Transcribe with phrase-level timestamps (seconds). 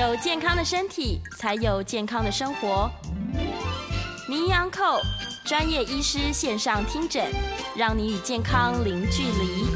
[0.00, 2.90] 有健康的身体，才有健康的生活。
[4.26, 4.98] 名医安扣
[5.44, 7.26] 专业医师线上听诊，
[7.76, 9.66] 让你与健康零距离。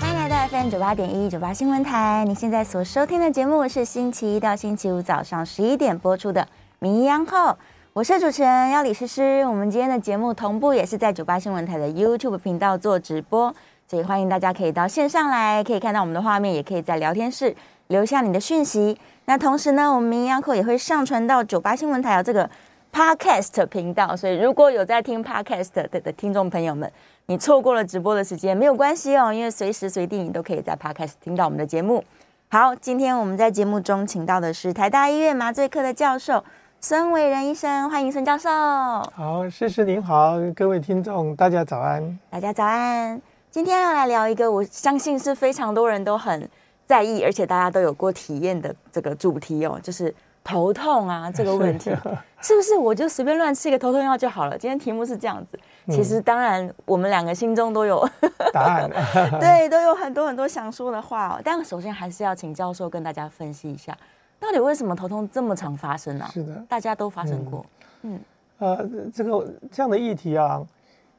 [0.00, 2.24] 欢迎来到 FM 九八点一九八新闻台。
[2.26, 6.48] 你现在所收听的节目是星期一到星期五早上十一点播出的
[6.80, 7.56] 名医安扣，
[7.92, 9.46] 我是主持人要李诗诗。
[9.46, 13.54] 我们今天的节目同步也是在九八新闻台的 YouTube 频道做直播，
[13.88, 17.54] 所以欢迎大家可以到线上来，可以看到我们的画面，也可以在聊天室。
[17.88, 18.98] 留下你的讯息。
[19.26, 22.48] 那同时呢，我们名医安扣也会上传到九八新闻台有这个
[22.90, 26.90] Podcast 频道，所以如果有在听 Podcast 的的听众朋友们，
[27.26, 32.02] 你错过了直播的时间没有关系哦，因为随时随地你都可以在 Podcast 听到我们的节目。
[32.50, 36.42] 好，今天我们在节目中请到的是台大医院麻醉科的教授
[36.80, 38.48] 孙伟仁医生，欢迎孙教授。
[38.48, 43.20] 好，诗诗您好，各位听众大家早安，大家早安。
[43.50, 46.48] 今天要来聊一个，我相信是非常多人都很。
[46.88, 51.90] 在意，而且大家都有过体验的这个主题哦，就是头痛啊这个问题，
[52.40, 54.56] 是不是我就随便乱吃一个头痛药就好了？
[54.56, 58.08] 今天题目是这样子，其实当然我们两个心中都有
[58.54, 58.90] 答案，
[59.38, 61.40] 对，都有很多很多想说的话哦。
[61.44, 63.94] 但首先还是要请教授跟大家分析一下，
[64.40, 66.26] 到底为什么头痛这么常发生呢？
[66.32, 67.66] 是的，大家都发生过。
[68.00, 68.18] 嗯，
[68.60, 70.66] 呃，这个这样的议题啊，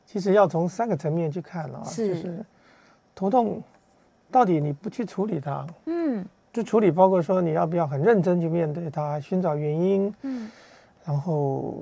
[0.08, 2.45] 其实要从三个层面去看啊，是，就是
[3.14, 3.62] 头痛。
[4.31, 10.49] 到底你不去处理它，嗯，就处理包括说你要不要很认真去面对它，寻找原因，嗯，
[11.03, 11.73] 然后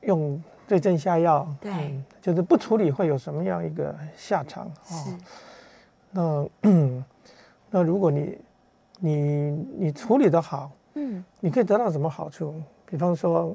[0.00, 4.82] 用对症下药，对、嗯，就是不处理会有什么样一个下场啊？
[4.90, 5.10] 是，
[6.10, 6.48] 那
[7.70, 8.38] 那如果你
[8.98, 12.54] 你你处理得好，嗯，你可以得到什么好处？
[12.84, 13.54] 比方说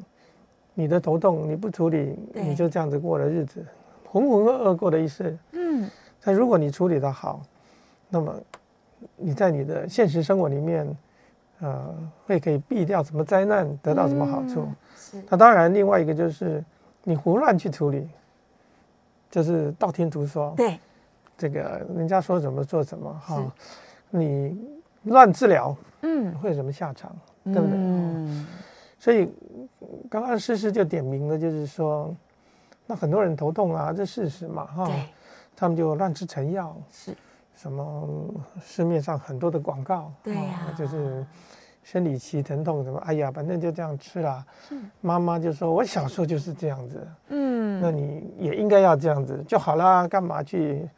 [0.74, 3.66] 你的头痛你不处理，你就这样子过了日子，
[4.09, 5.90] 浑浑噩噩过的一生，嗯，
[6.24, 7.42] 但如果你处理得好。
[8.12, 8.36] 那么，
[9.16, 10.86] 你在你的现实生活里面，
[11.62, 11.95] 呃，
[12.28, 14.68] 会可以避掉什么灾难，得到什么好处？
[15.30, 16.63] 那当然，另外一个就是
[17.03, 18.08] 你胡乱去处理，
[19.30, 20.53] 就是道听途说。
[20.56, 20.78] 对。
[21.38, 23.52] 这个人家说什么做什么哈、哦，
[24.12, 24.56] 你
[25.06, 27.12] 乱治疗，嗯，会有什么下场？
[27.46, 27.72] 对不对？
[27.74, 28.46] 嗯。
[29.00, 29.28] 所以
[30.07, 32.16] 刚刚诗诗就点名了，就是说，
[32.86, 34.91] 那很多人头痛啊，这事实嘛哈、哦，
[35.56, 36.75] 他们就乱吃成药。
[36.91, 37.16] 是。
[37.62, 38.34] 什么
[38.66, 41.24] 市面上很多的广告，对呀、啊哦，就是
[41.84, 44.44] 生理期疼痛什么，哎呀，反正就这样吃了。
[45.00, 50.90] 妈妈就说：“我小时候就是这样子。”嗯，那你也应该要这样子就好啦，干嘛去？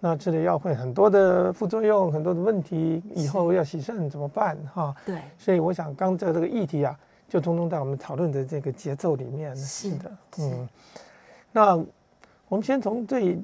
[0.00, 4.54] 那吃的药会很多的副作用，很多的问题，以后要洗肾怎么办？
[4.74, 5.16] 哈，对。
[5.38, 6.94] 所以我想，刚才这个议题啊，
[7.26, 9.56] 就通通在我们讨论的这个节奏里面。
[9.56, 10.68] 是的，嗯。
[11.52, 11.74] 那
[12.48, 13.40] 我们先从最。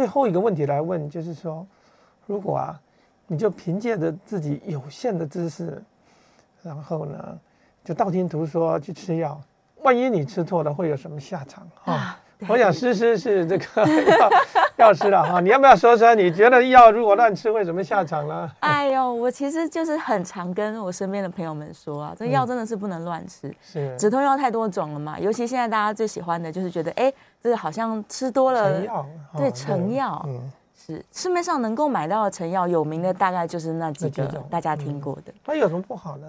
[0.00, 1.66] 最后一个问题来问，就是说，
[2.26, 2.80] 如果啊，
[3.26, 5.82] 你就凭借着自己有限的知识，
[6.62, 7.38] 然后呢，
[7.84, 9.38] 就道听途说去吃药，
[9.82, 11.92] 万一你吃错了，会有什么下场啊？
[11.92, 13.64] 啊我想诗诗是这个
[14.80, 16.14] 药药师了哈，你要不要说说？
[16.14, 18.50] 你觉得药如果乱吃会怎么下场呢？
[18.60, 23.48] 哎呦，我其实就是很常跟我身边的朋友们说啊，这药真的是不能乱吃。
[23.48, 35.32] 嗯、是止痛药太多种了嘛，尤其现在大家最喜欢的就是觉得，哎，这个好像吃多了，成药对成药，嗯，是市面上能够买到的成药，有名的大概就是那几个大家听过的。
[35.44, 36.26] 那、嗯、有什么不好呢？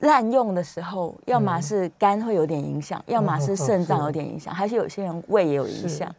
[0.00, 6.12] 滥用的时候，要么是肝会有点影响，嗯、要么是肾脏有点影响，还是有些人胃也有影响。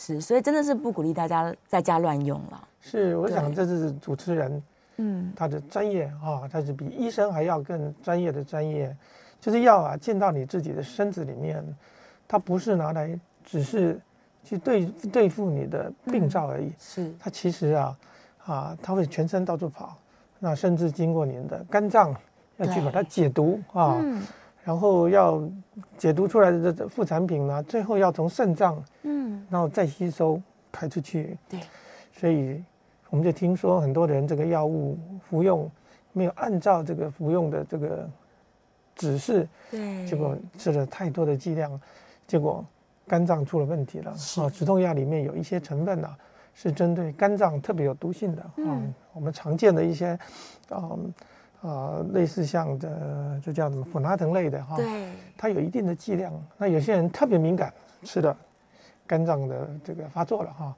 [0.00, 2.68] 是，所以真的是不鼓励大家在家乱用了。
[2.80, 4.62] 是，我想这是主持人，
[4.96, 8.96] 嗯，他的专业啊，他是比医生还要更专业的专业。
[9.38, 11.62] 就是药啊，进到你自己的身子里面，
[12.26, 14.00] 它不是拿来只是
[14.42, 16.68] 去对对付你的病灶而已。
[16.68, 17.98] 嗯、是，它其实啊，
[18.46, 19.98] 啊，它会全身到处跑，
[20.38, 22.16] 那甚至经过您的肝脏。
[22.56, 24.22] 要去把它解毒啊，嗯，
[24.70, 25.42] 然后要
[25.98, 31.36] 解毒出来的这副产品呢，最后要从肾脏，嗯，然后再吸收排出去。
[31.48, 31.58] 对，
[32.12, 32.62] 所以
[33.08, 34.96] 我们就听说很多人这个药物
[35.28, 35.68] 服用
[36.12, 38.08] 没有按照这个服用的这个
[38.94, 41.80] 指示，对，结果吃了太多的剂量，
[42.28, 42.64] 结果
[43.08, 44.12] 肝脏出了问题了。
[44.12, 46.16] 啊，止痛药里面有一些成分呢，啊，
[46.54, 48.50] 是针对肝脏特别有毒性的。
[48.58, 50.16] 嗯，我们常见的一些，
[50.70, 50.78] 嗯。
[50.78, 50.96] 啊、
[51.62, 56.32] 呃，类似像的，就叫什么普拿疼类的哈，对，它有一定的剂量。
[56.56, 57.70] 那有些人特别敏感，
[58.02, 58.34] 吃的
[59.06, 60.74] 肝脏的这个发作了哈。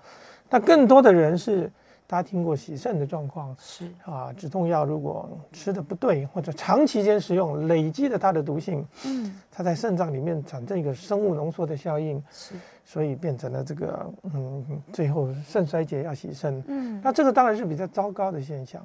[0.50, 1.70] 那更多的人是，
[2.06, 12.55] 大家听过洗肾的状况，是啊，止痛药如果吃的不对，或者长期间使用，累积了它的毒性，嗯，它在肾脏里面产生一个生物浓缩的效应，是，
[12.85, 18.85] 所以变成了这个嗯，最后肾衰竭要洗肾，嗯，那这个当然是比较糟糕的现象。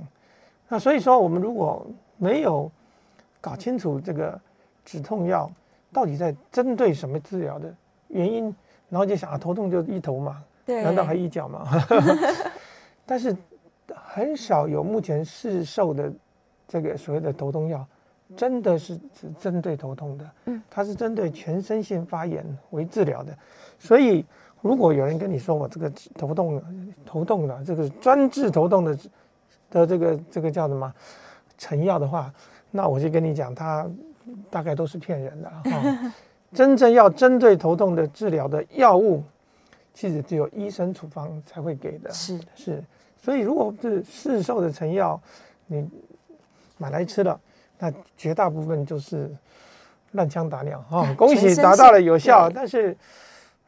[0.68, 1.86] 那所以说，我们如果
[2.18, 2.70] 没有
[3.40, 4.40] 搞清楚这个
[4.84, 5.50] 止痛药
[5.94, 7.74] 到底在针对什么治疗的
[8.10, 8.54] 原因，
[8.90, 11.66] 然后就想啊，头痛就一头嘛，对，难道还一脚吗？
[13.06, 13.36] 但是
[13.94, 16.12] 很少有目前市售的
[16.68, 17.86] 这个所谓的头痛药，
[18.36, 23.34] 真的是只针对头痛的，嗯，它是针对全身性发炎为治疗的。
[23.80, 24.26] 所以，
[24.62, 26.62] 如果有人跟你说我这个头痛
[27.06, 28.98] 头痛的这个专治头痛的
[29.70, 30.94] 的这个这个叫什么
[31.58, 32.34] 成药的话，
[32.72, 33.86] 那我就跟你讲，它
[34.50, 36.14] 大概都是骗人的哈。
[36.54, 39.22] 真正要针对头痛的治疗的药物，
[39.94, 42.10] 其实只有医生处方才会给的。
[42.12, 42.84] 是是。
[43.22, 45.20] 所以，如果是市售的成药，
[45.66, 45.86] 你
[46.78, 47.38] 买来吃了，
[47.78, 49.30] 那绝大部分就是
[50.14, 51.12] 乱枪打鸟哈！
[51.18, 52.96] 恭喜达到了有效，但是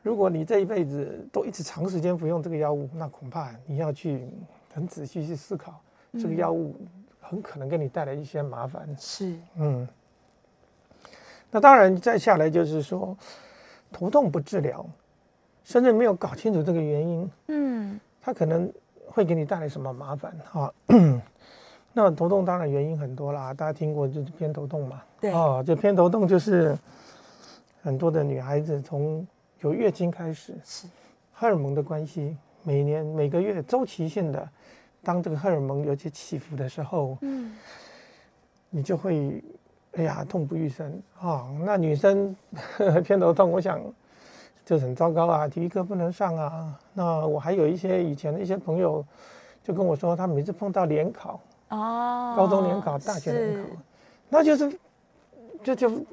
[0.02, 4.26] 如果你这一辈子都一直长时间服用这个药物，那恐怕你要去
[4.74, 5.82] 很仔细去思考，
[6.14, 6.76] 这个药物
[7.20, 8.88] 很可能给你带来一些麻烦。
[8.98, 9.88] 是，嗯。
[11.52, 13.18] 那当然，再下来就是说，
[13.92, 14.86] 头痛不治疗，
[15.64, 18.72] 甚至没有搞清楚这个原因，嗯，它可能。
[19.12, 20.72] 会给你带来什么麻烦啊？
[21.94, 25.02] 那头痛当然原因很多啦，大家听过就是偏头痛嘛。
[25.20, 26.78] 对啊，就偏头痛就是
[27.82, 29.26] 很多的女孩子从
[29.62, 30.88] 有月经开始，是
[31.34, 34.48] 荷尔蒙的关系，每年每个月周期性的，
[35.04, 37.56] 当这个荷尔蒙有些起伏的时候，嗯，
[38.70, 39.44] 你就会
[39.94, 41.48] 哎呀痛不欲生啊。
[41.66, 42.36] 那女生
[43.04, 43.82] 偏头痛，我想。
[44.66, 46.80] 就很糟糕啊，体育课不能上啊。
[46.94, 49.04] 那我还有一些以前的一些朋友，
[49.64, 53.70] 就跟我说，他每次碰到联考，哦，高中联考、大学联考，
[54.30, 54.80] 那就是，
[55.64, 56.06] 就就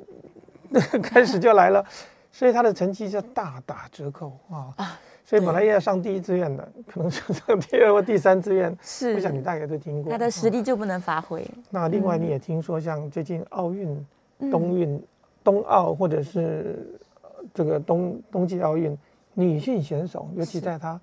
[1.03, 1.85] 开始就来了，
[2.33, 4.73] 所以他的成绩就大打折扣啊。
[4.79, 8.75] 啊，所以本来要上第一志愿的，可能就上第二或第三志愿。
[8.81, 10.11] 是，我想你大概都听过。
[10.11, 11.47] 他的实力就不能发挥。
[11.69, 14.07] 那另外你也听说，像最近奥运、
[14.51, 15.03] 冬运、
[15.45, 16.99] 冬奥或者是。
[17.55, 18.99] 这个冬冬季奥运
[19.33, 21.01] 女性选手，尤其在她，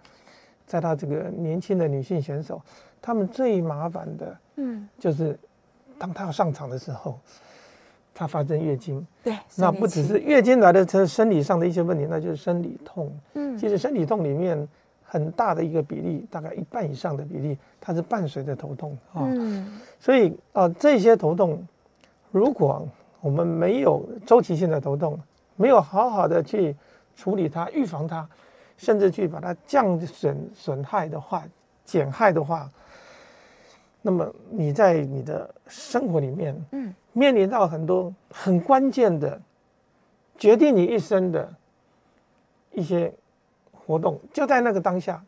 [0.68, 2.62] 在她这个年轻的女性选手，
[3.02, 5.40] 她们最麻烦的，嗯，就是
[5.98, 7.18] 当她要上场的时候，
[8.14, 14.68] 她发生月经，对，那不只是月经来的这生理上的一些问题，那就是生理痛，嗯，其实生理痛里面
[15.04, 18.98] 很大的一个比例，大概一半以上的比例，它是伴随着头痛。
[19.14, 21.66] 啊，嗯，所以啊，这些头痛，
[22.32, 22.88] 如果
[23.22, 25.20] 我们没有周期性的头痛。
[25.56, 26.76] 没有好好的去
[27.16, 28.28] 处理它、预防它，
[28.76, 31.44] 甚至去把它降损损害的话、
[31.86, 32.68] 减害的话，
[34.06, 39.42] 那么你在你的生活里面，嗯，面临到很多很关键的、
[40.38, 41.52] 决定你一生的
[42.74, 43.12] 一些
[43.72, 45.24] 活动，就在那个当下，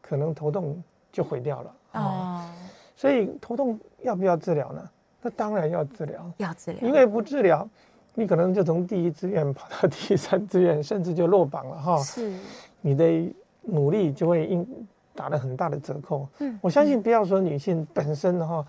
[0.00, 2.54] 可能头痛就毁掉了啊。
[2.94, 4.88] 所以头痛要不要治疗呢？
[5.20, 7.68] 那当然要治疗，要治疗，因为不治疗。
[8.12, 11.96] 你可能就从第一志愿跑到第三志愿，甚至就落榜了哈。
[12.02, 12.32] 是，
[12.80, 16.28] 你的努力就会因打了很大的折扣。
[16.38, 18.64] 嗯，我相信不要说女性本身的话，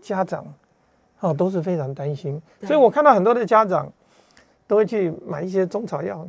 [0.00, 0.44] 家长，
[1.20, 2.40] 哦都是非常担心。
[2.62, 3.92] 所以我看到很多的家长
[4.66, 6.26] 都会去买一些中草药，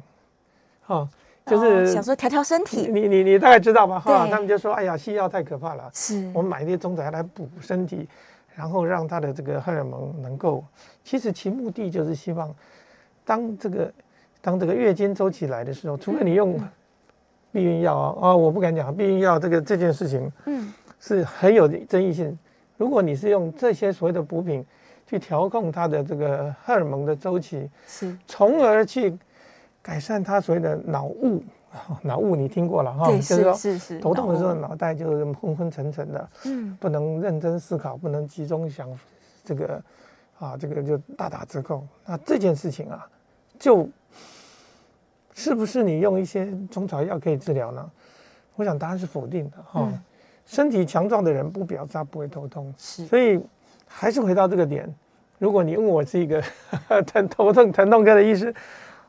[0.81, 1.09] 哈，
[1.45, 2.89] 就是想说调调身体。
[2.91, 3.99] 你你你大概知道吧？
[3.99, 8.07] 哈，他们就说：“哎呀，西药太可怕了。”是，我们买一些中草药来补身体。
[8.53, 10.63] 然后让他的这个荷尔蒙能够，
[11.05, 12.53] 其实其目的就是希望，
[13.23, 13.91] 当这个
[14.41, 16.59] 当这个月经周期来的时候，除非你用
[17.51, 22.37] 避孕药啊，啊，我不敢讲避孕药这个这件事情，嗯，是很有争议性。
[22.77, 24.65] 如果你是用这些所谓的补品
[25.05, 29.17] 去调控它的这个荷尔蒙的周期，是，从而去
[29.81, 31.43] 改善它所谓的脑雾。
[32.01, 38.89] 脑雾你听过了哈，就是说是是头痛的时候脑袋就是昏昏沉沉的，嗯，不能认真思考，不能集中想
[39.45, 39.81] 这个，
[40.37, 41.81] 啊，这个就大打折扣。
[42.05, 43.07] 那这件事情啊，
[43.57, 43.87] 就
[45.33, 47.91] 是不是你用一些中草药可以治疗呢？
[48.55, 49.91] 我想答案是否定的哈。
[50.45, 53.41] 身体强壮的人不表示他不会头痛，是，所以
[53.87, 54.93] 还是回到这个点。
[55.39, 56.43] 如果你问我是一个
[57.07, 58.53] 疼头痛疼痛科的医师，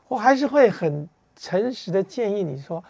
[0.09, 1.09] 我还是会很。
[1.35, 2.85] 诚实的建议你说，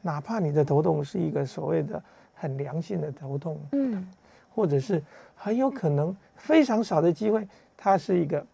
[0.00, 2.02] 哪怕你的头痛是一个所谓的
[2.34, 4.04] 很良性的头痛，嗯，
[4.52, 5.00] 或者是
[5.36, 7.46] 很有可能非常少的机会，
[7.76, 8.44] 它是一个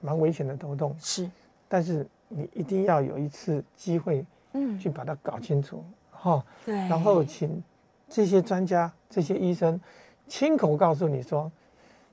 [0.00, 1.28] 蛮危险的头痛，是，
[1.68, 7.62] 但是你一定要有一次机会，嗯，去把它搞清楚，哈，对，然后请
[8.08, 9.80] 这些专家、这些医生
[10.26, 11.50] 亲口告诉你说，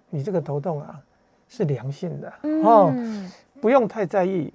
[0.09, 0.99] 你这个头痛啊
[1.47, 4.53] 是良性的，哦，嗯，不用太在意。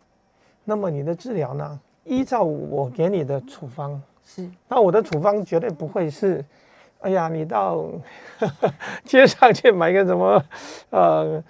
[0.65, 1.81] 那么你的治疗呢？
[2.05, 6.45] 依照我给你的处方是，那我的处方绝对不会是
[7.01, 7.87] 哎呀，你到
[9.05, 10.43] 街上去买个什么，
[10.91, 11.43] 呃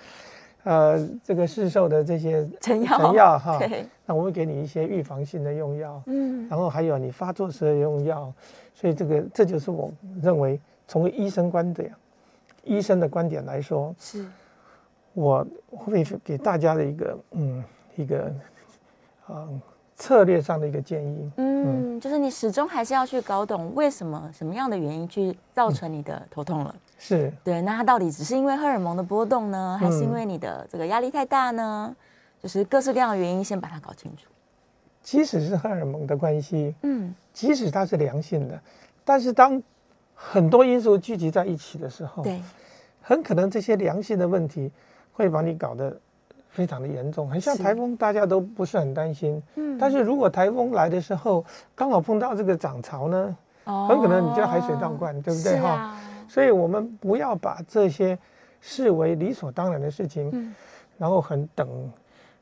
[0.64, 2.98] 呃，这个市售的这些成药。
[2.98, 3.60] 成药哈，
[4.04, 8.32] 那我会给你一些预防性的用药，嗯，然后还有你发作时的用药，
[8.74, 9.90] 所以这个这就是我
[10.22, 11.94] 认为从医生观点，
[12.64, 14.26] 医生的观点来说，是，
[15.14, 17.64] 我会给大家的一个嗯
[17.96, 18.24] 一个
[19.26, 19.34] 啊。
[19.46, 19.60] 呃
[19.98, 27.32] 策略上的一个建议，嗯，嗯，就是你始终还是要去搞懂为什么什么样的原因去造成你的头痛了，嗯、是。
[27.42, 31.88] 对，那它到底只是因为荷尔蒙的波动呢，还是因为你的这个压力太大呢？
[31.90, 31.96] 嗯、
[32.40, 34.28] 就是各式各样的原因，先把它搞清楚。
[35.02, 38.56] 即使是荷尔蒙的关系，嗯，即使它是良性的，
[39.04, 39.60] 但是当
[40.14, 42.40] 很多因素聚集在一起的时候，对，
[43.02, 44.70] 很可能这些良性的问题
[45.12, 45.98] 会把你搞得。
[46.50, 49.40] 非常的严重，很像台风，大家都不是很担心。
[49.54, 55.60] 嗯，但是如果台风来的时候刚好碰到这个涨潮呢，哦，很可能你就要海水倒灌，对不对？
[55.60, 55.68] 哈？
[55.68, 58.18] 啊、所以我们不要把这些
[58.60, 60.52] 视为理所当然的事情，嗯、
[60.96, 61.68] 然后很等，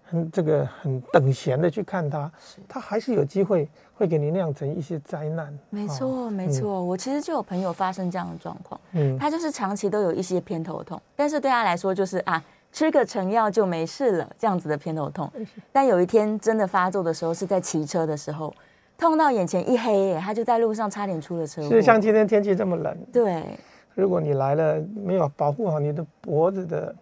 [0.04, 2.30] 很这个很等闲的去看它，
[2.66, 5.52] 它还是有机会会给你酿成一些灾难。
[5.68, 12.42] 没错，哦、没错，嗯、我其实就有朋友发生这样的状况，嗯，他就是长期都有一些偏头痛，但是对他来说就是啊。
[12.76, 15.32] 吃个成药就没事了，这样子的偏头痛。
[15.72, 18.54] 但有一天真的发作的时候，是在骑车的时候，
[18.98, 21.70] 痛到眼前一黑，他就在路上差点出了车祸。
[21.70, 23.42] 是像今天天气这么冷，对，
[23.94, 26.94] 如果你来了没有保护好你的脖子的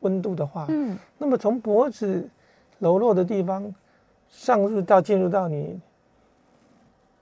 [0.00, 2.28] 温度的话，嗯，那么从脖子
[2.80, 3.74] 柔弱的地方
[4.28, 5.80] 上入到进入到你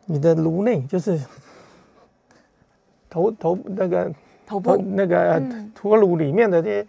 [0.07, 1.17] 你的颅内，就是
[3.09, 4.13] 头头那个
[4.45, 5.41] 头部那个
[5.73, 6.87] 头颅里面的这些。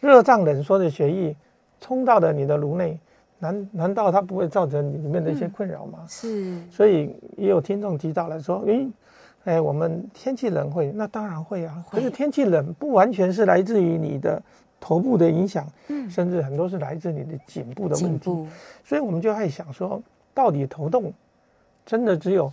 [0.00, 1.34] 热胀冷缩的血液
[1.80, 2.98] 冲到了你的颅内，
[3.38, 6.00] 难难道它不会造成里面的一些困扰吗？
[6.02, 8.88] 嗯、是，所以也有听众提到了说，诶，
[9.44, 11.84] 哎，我们天气冷会，那当然会啊。
[11.90, 14.40] 可是天气冷不完全是来自于你的
[14.80, 18.30] 头部的影响，嗯，甚至很多是来自你的颈部的问题。
[18.84, 20.02] 所以我们就在想说，
[20.34, 21.12] 到底头痛
[21.86, 22.52] 真的只有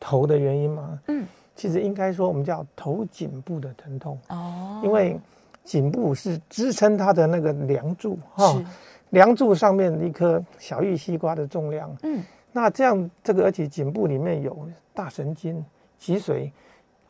[0.00, 0.98] 头的原因吗？
[1.08, 5.18] 嗯，其实应该说我们叫头颈部的疼痛哦，因为。
[5.68, 8.58] 颈部是支撑它的那个梁柱哈，
[9.10, 15.62] 梁柱上面一颗小玉西瓜的重量，嗯，那这样这个而且颈部里面有大神经、
[15.98, 16.50] 脊髓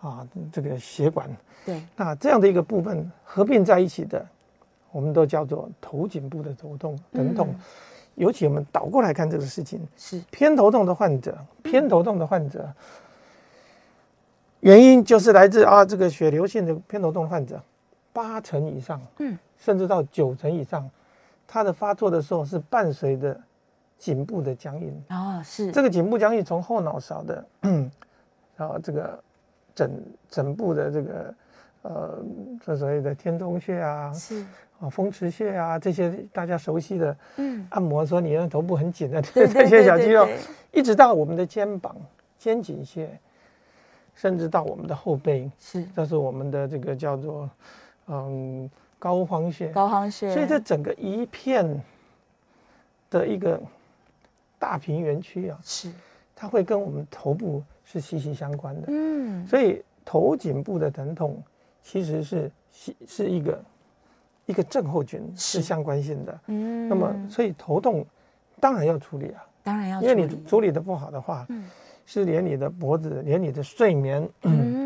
[0.01, 1.31] 啊，这个血管，
[1.65, 4.27] 对，那这样的一个部分合并在一起的，
[4.91, 7.55] 我们都叫做头颈部的头痛疼痛。
[8.17, 10.21] 尤其我们倒过来看这个事情，是。
[10.33, 12.69] 偏头痛的患者，偏头痛的患者，
[14.59, 17.63] 原因就是来自啊这个血流性的偏头痛患者。
[18.19, 20.91] 八成以上，嗯，甚至到九成以上，
[21.47, 23.41] 它的发作的时候是伴随着
[23.97, 25.71] 颈部的僵硬啊、哦，是。
[25.71, 27.89] 这个颈部僵硬从后脑勺的，嗯，
[28.57, 29.17] 然后这个
[29.73, 31.35] 枕枕部的这个
[31.83, 32.19] 呃，
[32.67, 34.45] 这所谓的天中穴啊，是
[34.81, 40.27] 啊，风池穴啊，这些大家熟悉的，嗯，按摩说你的头部很紧的 这些小肌肉，
[40.73, 41.95] 一直到我们的肩膀、
[42.37, 43.17] 肩颈穴，
[44.17, 47.49] 甚至到我们的后背，是，这是我们的这个叫做。
[48.09, 51.81] 嗯，高肓穴，高肓穴，所以这整个一片
[53.11, 53.61] 的一个
[54.59, 55.91] 大平原区啊，是。
[56.35, 58.87] 它会跟我们头部是息息相关的。
[58.89, 61.43] 嗯，所以头颈部的疼痛
[61.83, 63.61] 其实是是是一个
[64.47, 65.61] 一个症候群，是。
[65.61, 66.41] 相关性的。
[66.47, 68.07] 嗯，那么所以头痛
[68.61, 71.69] 当然要处理啊，当然要，因为你处理的不好的话，嗯，
[72.07, 74.78] 是连你的脖子，连你的睡眠，嗯。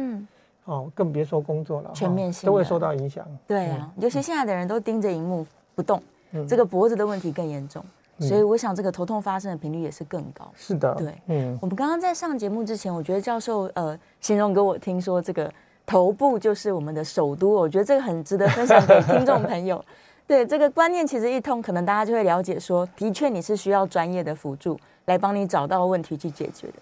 [0.64, 3.26] 哦，更别说工作了，全面性都会受到影响。
[3.46, 6.00] 对啊，尤其现在的人都盯着荧幕不动，
[6.48, 7.84] 这个脖子的问题更严重，
[8.20, 10.48] 所以我想这个头痛发生的频率也是更高。
[10.54, 15.52] 是的，对，嗯，我们刚刚在上节目之前，我觉得教授呃形容给我听说，这个
[15.84, 19.84] 头部就是我们的首都，我觉得这个很值得分享给听众朋友。
[20.24, 26.74] 对，这个观念其实一通，可能大家就会了解说，的确你是需要专业的辅助来帮你找到问题去解决的。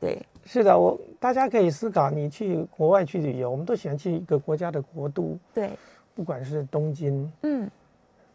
[0.00, 0.20] 对。
[0.44, 5.72] 是的，我大家可以思考，你去国外去旅游，我们都喜欢去一个国家的国都，对，
[6.14, 7.70] 不管是东京，嗯，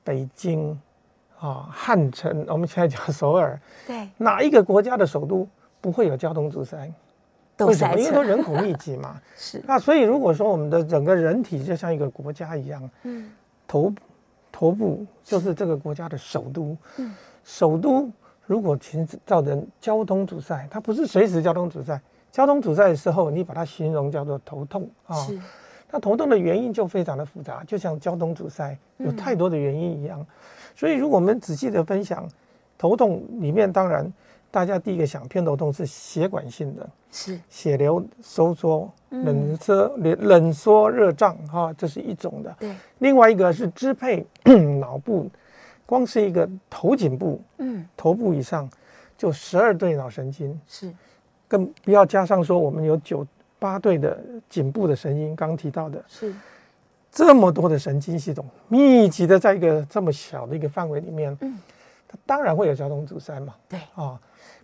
[0.03, 0.79] 北京，
[1.39, 5.47] 啊，汉城，我们现在讲 首尔，对，哪一个国家的首都
[5.81, 6.87] 不会有交通阻塞？
[7.61, 7.97] 为什么？
[7.97, 9.19] 因为都人口密集嘛。
[9.35, 9.59] 是。
[9.65, 13.31] 那所以如果说我们的整个人体就像一个国家一样，嗯，
[13.67, 13.91] 头
[14.51, 17.11] 头部就是这个国家的首都，嗯，
[17.43, 18.07] 首都。
[18.53, 21.99] 如果其实造成交通阻塞，它不是随时交通阻塞。
[22.31, 25.15] 交通阻塞的时候，你把它形容叫做头痛啊。
[25.15, 25.39] 是。
[25.89, 30.19] 那头痛的原因就非常的复杂，就像交通阻塞有太多的原因一样。
[30.19, 30.27] 嗯、
[30.75, 32.29] 所以，如果我们仔细的分享，
[32.77, 34.13] 头痛里面当然
[34.51, 42.55] 大家第一个想偏头痛是血管性的，是血流收缩、冷缩、冷冷缩热胀，哈，这是一种的。
[42.59, 44.23] 对，另外一个是支配
[44.79, 45.27] 脑部，
[45.85, 48.69] 光是一个头颈部，嗯，头部以上
[49.17, 50.93] 就十二对脑神经，是，
[51.47, 53.25] 更不要加上说我们有九
[53.59, 56.33] 八对的颈部的神经，刚刚提到的，是。
[57.11, 61.59] 这么多的神经系统密集的在一个这么小的一个范围里面，嗯，
[62.07, 63.53] 它当然会有交通阻塞嘛。
[63.69, 63.79] 对。
[63.93, 64.19] 啊，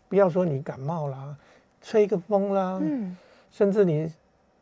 [0.07, 1.35] 不要说你感冒啦，
[1.79, 3.15] 吹个风啦，嗯，
[3.51, 4.11] 甚至你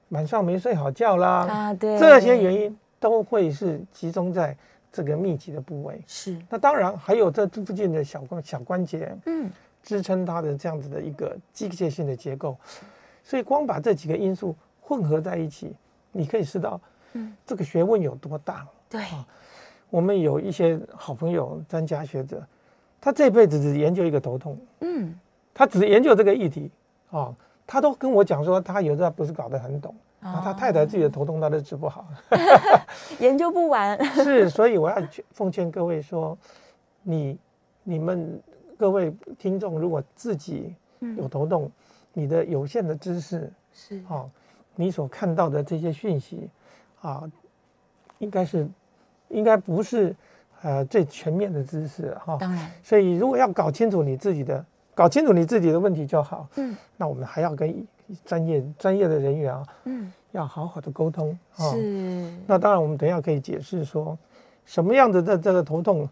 [0.10, 4.54] 晚上没睡好觉啦，啊，对，这些原因都会是集中在
[4.98, 6.02] 这个密集的部位。
[6.08, 9.48] 是，那当然还有这附近的小关小关节，嗯，
[9.84, 12.58] 支撑它的这样子的一个机械性的结构。
[13.24, 15.76] 所以光把这几个因素混合在一起，
[16.12, 16.82] 你可以知道。
[17.14, 18.68] 嗯，这个学问有多大？
[18.90, 19.24] 对啊，
[19.92, 22.44] 我们有一些好朋友、专家学者，
[23.00, 25.14] 他这辈子只研究一个头痛，嗯，
[25.54, 26.72] 他只研究这个议题
[27.12, 27.36] 啊，
[27.68, 32.08] 他都跟我讲说，他有时候不是搞得很懂，啊，他太太自己的头痛他都治不好，
[33.20, 33.98] 研究不完。
[34.24, 34.98] 是，所以我要
[35.32, 36.38] 奉劝各位说，
[37.04, 37.38] 你、
[37.84, 38.42] 你们
[38.78, 40.76] 各位听众，如果自己
[41.18, 41.72] 有头痛，
[42.14, 44.26] 你的有限的知识是啊，
[44.76, 46.50] 你所看到的这些讯息。
[47.00, 47.24] 啊，
[48.18, 48.68] 应该是，
[49.30, 50.16] 应该不是，
[50.64, 52.36] 呃，最全面的知识哈。
[52.40, 52.72] 当然。
[52.82, 56.48] 所以，如果要搞清楚你自己的，搞清楚你自己的问题就好。
[56.56, 56.76] 嗯。
[56.98, 57.70] 那我们还要跟
[58.26, 61.38] 专业专业的人员啊，嗯，要好好的沟通。
[61.58, 62.34] 是。
[62.46, 64.18] 那当然，我们等一下可以解释说，
[64.66, 66.08] 什么样子的这个头痛，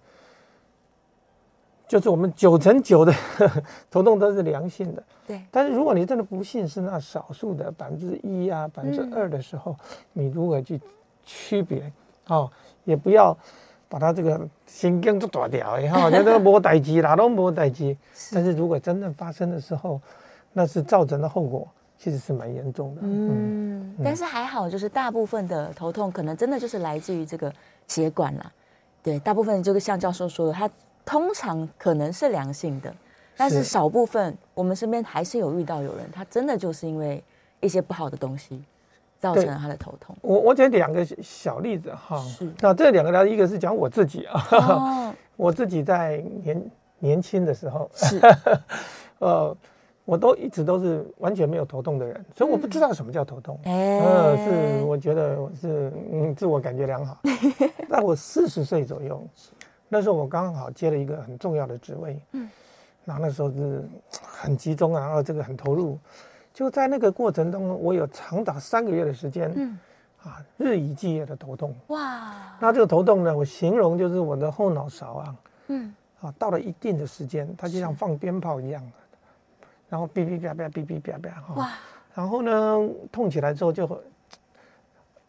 [1.87, 3.13] 就是我们九成九的
[3.89, 5.03] 头痛都是良性的。
[5.27, 10.79] 对，但是如果你真的不幸是那少数的百分之一啊，百分之二的时候，嗯、你如何去
[11.23, 11.91] 区别？
[12.27, 12.49] 哦，
[12.83, 13.37] 也不要
[13.87, 17.95] 把他这个神经都断掉，哈，觉得没代机，哪都没代志。
[18.33, 20.01] 但是如果真正发生的时候，
[20.53, 23.01] 那是造成的后果其实是蛮严重的。
[23.03, 27.51] 嗯，嗯，但是还好，就是大部分的头痛可能真的就是来自于这个
[27.87, 28.51] 血管啦。
[29.01, 30.69] 对，大部分就是像教授说的，它
[31.05, 32.93] 通常可能是良性的。
[33.37, 37.21] 但是少部分，我们身边还是有遇到有人，他真的就是因为
[37.59, 38.63] 一些不好的东西，
[39.19, 40.15] 造成了他的头痛。
[40.21, 48.21] 我我举两个小例子哈，是那这两个呢，一个是讲我自己啊，哦、 我自己在年年轻的时候是，
[49.19, 49.57] 呃，
[50.05, 53.59] 我都一直都是完全没有头痛的人，所以我不知道什么叫头痛。
[53.65, 57.17] 嗯、呃，是我觉得我是嗯自我感觉良好。
[57.89, 59.21] 在我四十岁左右，
[59.89, 62.19] 那时候我刚好接了一个很重要的职位。
[62.31, 62.49] 嗯。
[63.03, 63.87] 然后那时候是
[64.19, 65.95] 很集中啊，然后这个很投入，
[66.51, 69.77] 就在那个过程中，我有长达三个月的时间，嗯，
[70.23, 71.71] 啊，日以继夜的头痛。
[71.89, 72.57] 哇！
[72.59, 75.35] 那这个头痛呢，我形容就是我的后脑勺啊，
[75.67, 78.83] 嗯，啊，到了一定的时间，它就像放鞭炮一样，
[79.95, 81.71] 然后哔哔啪啪，哔哔啪啪，哈。
[82.13, 82.77] 然后呢，
[83.13, 83.87] 痛起来之后就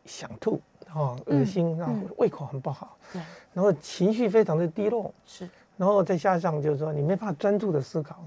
[0.04, 0.60] 想吐，
[0.92, 3.22] 啊，恶心，然后胃口很不好，对，
[3.54, 5.48] 然后情绪非常的低落，是。
[5.76, 8.26] 然后再加上就是说你没办法专注的思考，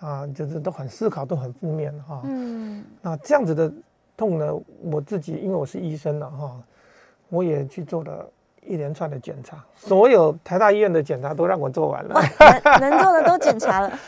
[0.00, 2.22] 啊，就是都很思考都很负面哈。
[2.24, 2.82] 嗯。
[3.02, 3.70] 那这样子的
[4.16, 6.58] 痛呢，我自己因为我是医生了哈，
[7.28, 8.26] 我也去做了
[8.62, 12.18] 一连串的检查，所有台大医院的检查都让我做完了，
[12.80, 13.98] 能能做的都检查了，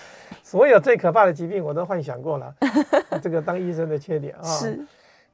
[0.45, 2.55] 所有最可怕的疾病我都幻想过了，
[3.21, 4.43] 这个当医生的缺点啊。
[4.45, 4.87] 是。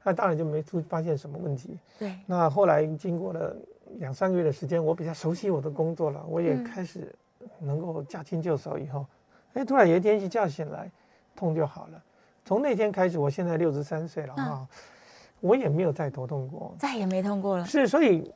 [0.02, 1.78] 那当然就没出发现什么问题。
[1.98, 2.14] 对。
[2.24, 3.54] 那后来经过了。
[3.98, 7.12] 两三个月的时间，我比较熟悉我的工作了，我也开始
[7.58, 8.78] 能够驾轻就熟。
[8.78, 9.04] 以后，
[9.54, 10.88] 哎，突然有一天一觉醒来，
[11.34, 12.00] 痛就好了。
[12.44, 14.64] 从那天开始，我现在六十三岁了哈，
[15.40, 17.64] 我也没有再头痛过，再也没痛过了。
[17.66, 18.32] 是，所以，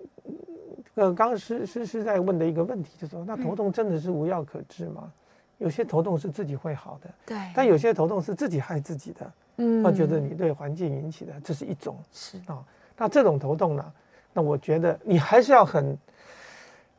[0.97, 5.13] 呃，刚刚是是是在问的一个问题，就是说，那头痛真的是无药可治吗？
[5.59, 12.39] 有些头痛是自己会好的，对，但有些头痛是自己害自己的，嗯，或者你对环境引起的，这是一种，是。
[12.47, 12.63] 啊，
[12.97, 13.93] 那这种头痛呢？
[14.33, 15.97] 那我觉得你还是要很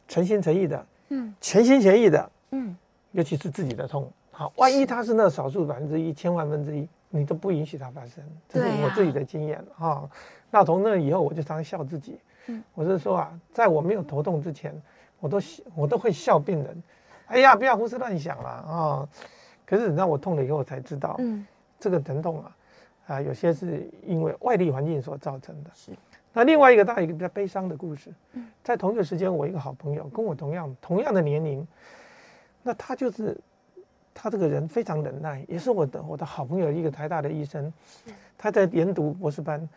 [0.07, 2.75] 诚心诚意的，嗯，全心全意的，嗯，
[3.11, 10.09] 尤其是自己的痛，好，万一他是那少数百分之一、千万分之一，你都不允许它发生，这是我自己的经验哈。
[10.49, 14.73] 那从那以后，我就常常笑自己，嗯，我是说啊，在我没有头痛之前，
[15.19, 15.41] 我都
[15.75, 16.83] 我都会笑病人，
[17.27, 19.09] 哎呀，不要胡思乱想了啊。
[19.65, 21.45] 可是等到我痛了以后，我才知道，嗯，
[21.79, 22.57] 这个疼痛啊，
[23.07, 25.91] 啊，有些是因为外力环境所造成的，是。
[26.33, 28.13] 那另外一个，大一个比较悲伤的故事，
[28.61, 31.65] 在同一个时间，我一个好朋友跟我同样同样的年龄，
[32.61, 33.35] 那他就是
[34.13, 37.71] 他这个人非常忍耐，也是我的我的好朋友，一个台大的医生，
[38.37, 39.67] 他在研读博士班，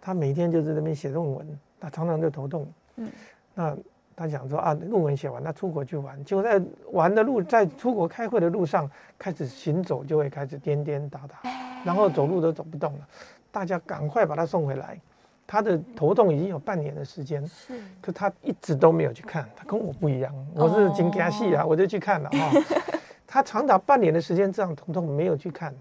[0.00, 3.08] 他每天就是在那边写论文，他常常就头痛，嗯，
[3.54, 3.76] 那
[4.20, 6.60] 他想说啊，论文写完，他出国去玩，结果在
[6.92, 8.86] 玩的路，在出国开会的路上
[9.18, 11.50] 开始行走，就会开始颠颠倒倒，
[11.86, 13.08] 然后走路都走不动了。
[13.50, 15.00] 大家赶快把他送回来。
[15.46, 19.48] 他的头痛已经有半年的时间，是，可他一直都没有去看。
[19.56, 22.52] 他跟我不一样，我是金家系啊，我就去看了哈。
[23.26, 25.74] 他长达半年的时间这样头痛没有去看，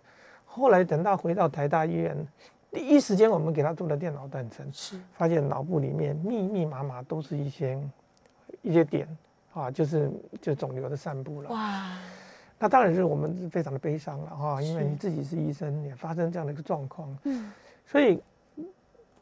[0.45, 2.15] 后来等到回到台大医院，
[2.71, 7.77] 第一时间我们给他做了电脑断层，是，发现脑部里面密密麻麻都是一些
[8.61, 9.07] 一些点
[9.53, 11.49] 啊，就是就肿瘤的散布了。
[11.49, 11.97] 哇，
[12.57, 17.51] 那当然是我们非常的悲伤了哈，因为你自己是医生，也发生这样的一个状况，嗯，
[17.85, 18.21] 所以。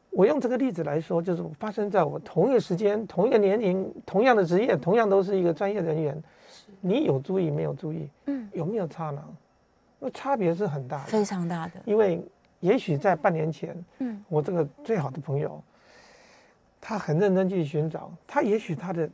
[0.10, 6.24] 我用这个例子来说，就是发生在我同一个时间、同一个年龄、同样的职业、同样都是一个专业人员，
[6.82, 8.10] 你有注意没有注意？
[8.26, 9.24] 嗯，有没有差呢？
[10.00, 11.74] 那差别是很大的，非常大的。
[11.86, 12.20] 因为
[12.62, 15.62] 也许在半年前，嗯，我这个最好的朋友，
[16.82, 19.08] 他很认真去寻找，他也许他的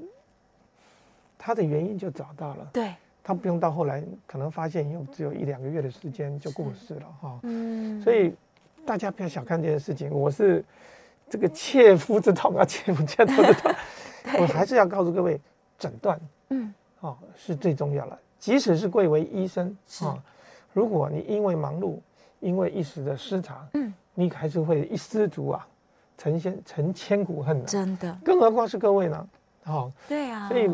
[1.43, 8.33] 他的原因就找到了，对，他不用到后来可能发现又只有一两个月的时间就过世了哈，嗯，所以
[8.85, 10.63] 大家不要小看这件事情，我是。
[11.29, 13.71] 这个切肤之痛啊，切肤切肤之痛，
[14.39, 15.39] 我还是要告诉各位，
[15.79, 18.19] 诊断，嗯，哦，是最重要的。
[18.37, 20.21] 即使是贵为医生啊，
[20.73, 21.97] 如果你因为忙碌，
[22.39, 25.65] 因为一时的失察，嗯，你还是会一失足啊，
[26.19, 27.65] 成千成千古恨的。
[27.65, 29.27] 真的，更何况是各位呢？
[29.65, 30.69] 哦，对啊，所以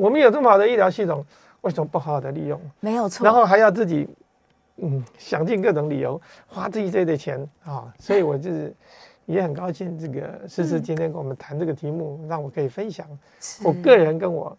[0.00, 1.24] 我们有这么好的医疗系统，
[1.60, 2.60] 为什么不好好的利用？
[2.80, 3.24] 没有错。
[3.24, 4.08] 然后还要自己，
[4.76, 8.74] 嗯，想尽各种理由花自己一堆的钱啊，所以我就是。
[9.26, 13.06] 也很高兴，这个诗诗今天跟我们谈这个题目，嗯、让我可以分享
[13.62, 14.56] 我个人跟我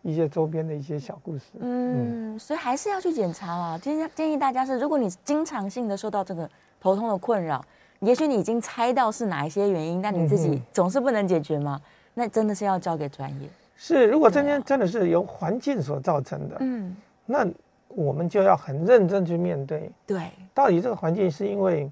[0.00, 1.44] 一些周边的一些小故事。
[1.60, 3.78] 嗯，嗯，所以还是要去检查啦。
[3.78, 7.64] 建议建议大家是，如果你经常性的受到这个头痛的困扰，
[8.00, 11.80] 也许你已经猜到是哪一些原因，但你自己总是不能解决吗？
[11.84, 13.48] 嗯、那真的是要交给专业。
[13.82, 17.44] 是，如果今天真的是由环境所造成的，嗯，那
[17.88, 19.90] 我们就要很认真去面对。
[20.06, 21.90] 对，到底这个环境是因为？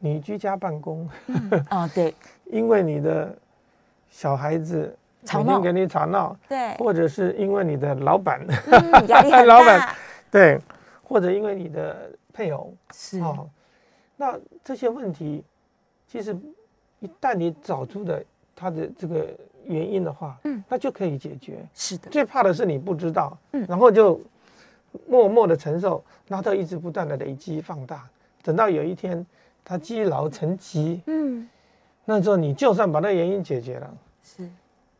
[0.00, 1.08] 你居家办公，
[1.70, 2.14] 啊对，
[2.52, 3.34] 因为你的
[4.10, 4.94] 小孩子
[5.32, 8.44] 每天给你吵闹，对，或者是因为你的老板
[9.46, 9.88] 老板，
[10.30, 10.60] 对，
[11.02, 13.18] 或者因为你的配偶是。
[13.20, 13.48] 哦，
[14.14, 15.42] 那这些问题
[16.06, 16.36] 其实
[17.00, 18.22] 一旦你找出的
[18.54, 19.26] 他的这个
[19.66, 21.66] 原因的话，嗯，那就可以解决。
[21.74, 24.20] 是的，最怕的是你不知道，嗯，然后就
[25.06, 28.08] 默默的承受，然后一直不断的累积放大，
[28.42, 29.24] 等到有一天。
[29.66, 31.48] 他积劳成疾，嗯，
[32.04, 34.46] 那时候你就算把那原因解决了，是，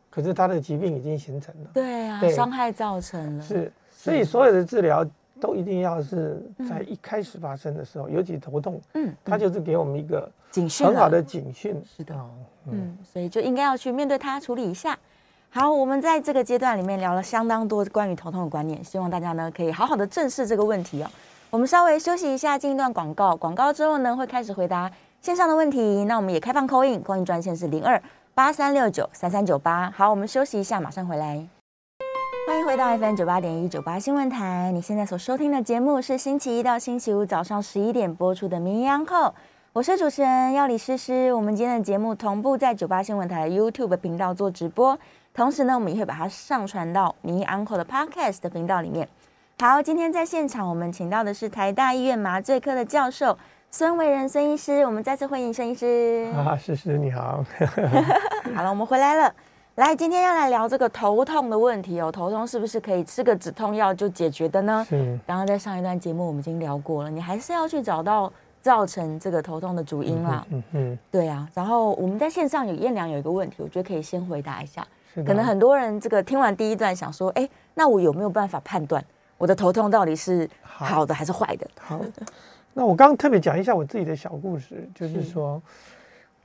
[0.09, 5.07] 可是他的疾病已经形成了，对啊，伤害造成了，是，所以所有的治疗
[5.45, 12.15] 都一定要是在一开始发生的时候，尤其头痛，嗯，他就是给我们一个警讯，很好的警讯，是的，
[12.67, 14.97] 嗯，所以就应该要去面对它，处理一下。
[15.51, 21.09] 好，我们在这个阶段里面聊了相当多关于头痛的观念，希望大家呢可以好好的正视这个问题哦。
[21.51, 23.35] 我们稍微休息一下，进一段广告。
[23.35, 26.03] 广告之后呢，会开始回答线上的问题。
[26.05, 28.01] 那我们也开放 call in，call in 专线是零二
[28.33, 29.89] 八三六九三三九八。
[29.91, 31.47] 好，我们休息一下，马上回来。
[32.47, 34.71] 欢迎回到 FM 九八点一九八新闻台。
[34.71, 39.29] 你现在所收听的节目是星期一到星期五早上十一点播出的《名医央叩》，
[39.73, 41.33] 我是主持人要李诗诗。
[41.33, 44.97] 我们今天的节目同步在九八新闻台的 YouTube 频道做直播，
[45.33, 49.09] 同时呢，我们也会把它上传到《名医央叩》的 Podcast 的频道里面。
[49.59, 53.35] 好，今天在现场，我们请到的是台大医院麻醉科的教授
[53.71, 56.31] 孙维仁孙医师，我们再次欢迎孙医师。
[56.35, 57.43] 啊，诗诗你好。
[58.55, 59.33] 好了，我们回来了。
[59.75, 62.09] 来，今天要来聊这个头痛的问题哦。
[62.09, 64.85] 头痛是不是可以吃个止痛药就解决的呢？
[64.87, 65.19] 是。
[65.27, 70.47] 刚刚在上一段节目我们已经聊过了，你还是要去找到造成这个头痛的主因啦。
[70.49, 70.99] 嗯嗯。
[71.11, 74.87] 对啊，然后我们在线上有燕良有一个问题，我觉得可以先回答一下。
[75.13, 75.21] 是。
[75.25, 79.03] 可能很多人这个听完第一段想说，哎，那我有没有办法判断？
[79.37, 81.67] 我的头痛到底是好的还是坏的？
[81.81, 81.99] 好，
[82.73, 85.61] 那我刚刚特别讲一下我自己的小故事，就是说，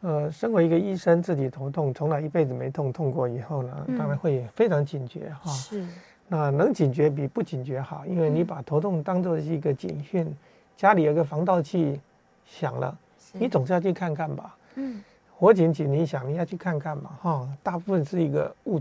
[0.03, 5.51] 呃，身为一个医生，自己头痛，从来一辈子没痛，痛过以后呢，当然会非常警觉哈。
[5.53, 5.87] 是，
[6.27, 10.35] 那能警觉比不警觉好，因为你把头痛当做是一个警讯，
[10.77, 12.01] 家里有个防盗器
[12.47, 12.97] 响了，
[13.33, 14.57] 你总是要去看看吧。
[14.77, 15.03] 嗯，
[15.37, 17.49] 火警警铃响，你要去看看嘛哈。
[17.63, 18.81] 大部分是一个误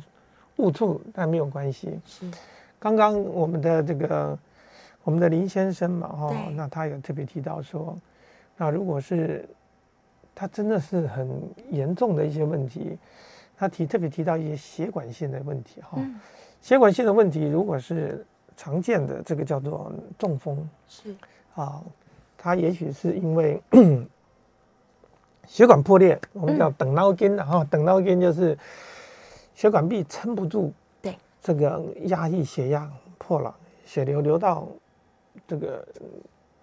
[0.55, 1.99] 误触，但没有关系。
[2.05, 2.32] 是。
[2.79, 4.39] 刚刚我们的这个
[5.03, 7.93] 我们的林先生嘛，哈，那他有特别提到说，
[8.55, 9.45] 那如果是
[10.39, 11.28] 他真的是很
[11.69, 12.97] 严重的一些问题，
[13.58, 15.99] 他提特别提到一些血管性的问题，哈，
[16.62, 18.25] 血管性的问题如果是
[18.56, 21.13] 常见的，这个叫做中风，是。
[21.56, 21.84] 啊，
[22.38, 23.62] 它也许是因为
[25.45, 28.58] 血管破裂，我们叫等脑筋，然后等脑筋就是。
[29.56, 30.71] 血管壁撑不住，
[31.02, 33.54] 对，这个压抑血压破了，
[33.86, 34.65] 血流流到
[35.45, 35.86] 这个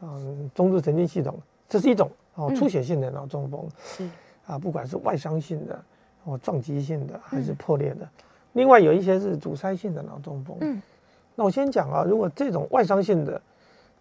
[0.00, 4.08] 嗯中枢神经系统，这是一种哦出血性的脑中风，是。
[4.46, 5.84] 啊，不管是外伤性的
[6.24, 8.10] 哦撞击性的还是破裂的，嗯、
[8.52, 10.80] 另外有一些是阻塞性的脑中风，嗯，
[11.34, 13.42] 那我先讲啊，如果这种外伤性的，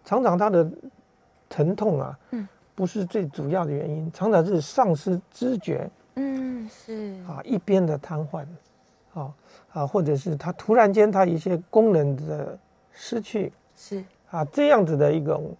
[0.04, 0.64] 常常它的
[1.48, 2.48] 疼痛啊，嗯。
[2.76, 7.16] 不是最主要的原因，常常是丧失知觉，嗯，是。
[7.26, 8.44] 啊，一边的瘫痪，
[9.14, 9.34] 啊
[9.72, 12.58] 啊，或者是他突然间他一些功能的
[12.92, 14.04] 失去，是。
[14.30, 15.56] 啊，这样子的一种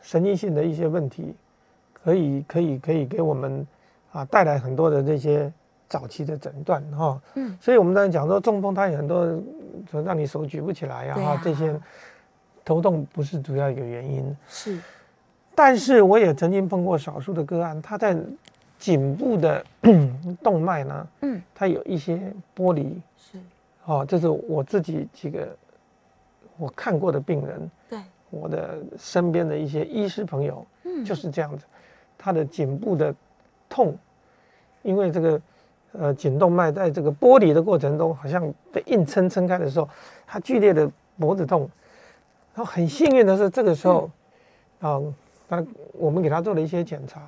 [0.00, 1.36] 神经性的一些问题，
[2.06, 3.66] 可以可以可以给我们
[4.12, 5.52] 啊带来很多的这些
[5.88, 9.26] 早期的诊断哈，嗯，所以我们当然讲说中风，它有很多
[9.90, 11.74] 说让你手举不起来呀，啊，这些
[12.64, 14.78] 头痛不是主要一个原因，是。
[15.52, 18.16] 但是我也曾经碰过少数的个案，他在
[18.78, 19.64] 颈部的
[20.44, 23.38] 动脉呢，嗯，他有一些剥离，是，
[23.86, 25.48] 哦，这是我自己几个
[26.56, 27.98] 我看过的病人，对，
[28.30, 31.64] 我的身边的一些医师朋友，嗯，就是这样子，
[32.26, 33.14] 他的颈部的
[33.68, 33.96] 痛，
[34.82, 35.40] 因为这个
[35.92, 39.88] 呃颈动脉在这个剥离的过程中，好像被硬撑撑开的时候，
[40.26, 41.70] 他剧烈的脖子痛，
[42.52, 44.10] 然后很幸运的是这个时候，
[44.80, 44.96] 啊。
[44.96, 45.14] 嗯
[45.48, 47.22] 那我们给他做了一些检查，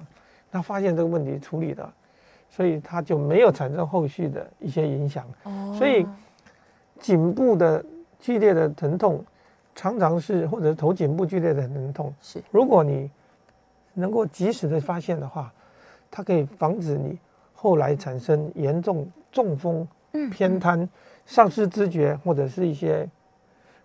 [0.51, 1.95] 他发现这个问题处理了，
[2.51, 5.25] 所以他就没有产生后续的一些影响。
[5.45, 6.05] 哦，所以
[6.99, 7.85] 颈部的
[8.19, 9.25] 剧烈的疼痛，
[9.73, 13.09] 常常是或者头颈部剧烈的疼痛，是如果你
[13.99, 15.53] 能够及时的发现的话，
[16.11, 17.19] 它可以防止你
[17.55, 19.87] 后来产生严重中风、
[20.31, 20.89] 偏瘫、
[21.27, 23.09] 丧失知觉或者是一些。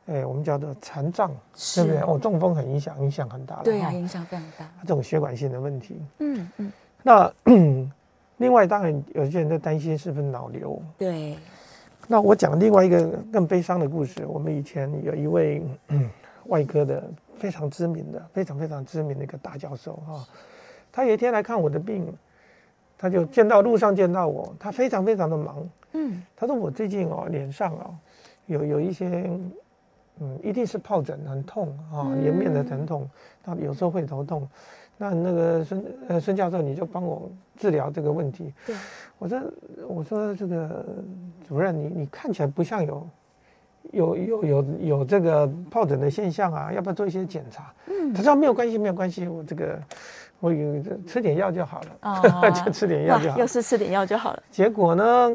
[0.06, 1.32] 哎，我们叫做残障，
[1.76, 2.02] 对不对？
[2.02, 3.64] 哦，中风很影响，影响很大了。
[3.64, 4.70] 对呀、啊，影响非常大。
[4.82, 5.98] 这种血管性的问题。
[6.20, 6.72] 嗯嗯。
[7.02, 7.34] 那
[8.36, 10.78] 另外，当然有些人在担心是不是脑瘤。
[10.98, 11.38] 对。
[12.06, 14.26] 那我讲另外一个更悲伤的故事。
[14.26, 16.10] 我们以前有一位、嗯、
[16.48, 17.02] 外科的
[17.44, 20.26] 非常知名的、非常非常知名的一个大教授哈，
[20.94, 22.08] 他有一天来看我的病，
[22.98, 25.70] 他就见到路上见到我，他非常非常的忙。
[25.92, 26.24] 嗯。
[26.38, 27.94] 他说我最近哦脸上哦
[28.46, 29.30] 有有一些。
[30.20, 33.10] 嗯，一定是疱疹很痛啊，颜、哦、面的疼痛，
[33.44, 34.48] 他有时候会头痛。
[34.96, 38.54] 那那个孙呃孙教授，你就帮我治疗这个问题。
[38.64, 38.76] 对，
[39.18, 39.42] 我说
[39.88, 40.86] 我说这个
[41.48, 43.10] 主任，你你看起来不像有
[43.92, 47.74] 有有有有这个疱疹的现象啊，要不要做一些检查？
[47.88, 49.80] 嗯，他说没有关系，没有关系，我这个
[50.40, 54.44] 我有 吃点药就好了，啊、就吃点药就好了，又是吃点药就好了。
[54.50, 55.32] 结果呢，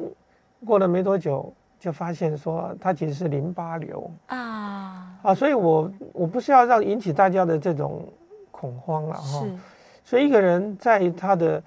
[0.65, 1.53] 过了没多久。
[1.81, 8.05] 就发现说他其实是淋巴瘤啊啊，所以我我不是要让引起大家的这种
[8.51, 9.45] 恐慌了哈。
[9.45, 9.57] 是，
[10.05, 11.63] 所以一个人在他的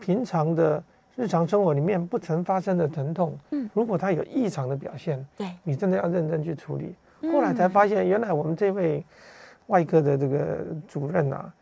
[0.00, 0.82] 平常的
[1.16, 6.94] 日常生活里面不曾发生的疼痛，嗯，如果他有异常的表现，对，你真的要认真去处理。
[7.32, 9.04] 后来才发现，原来我们这位
[9.68, 11.52] 外科的这个主任啊，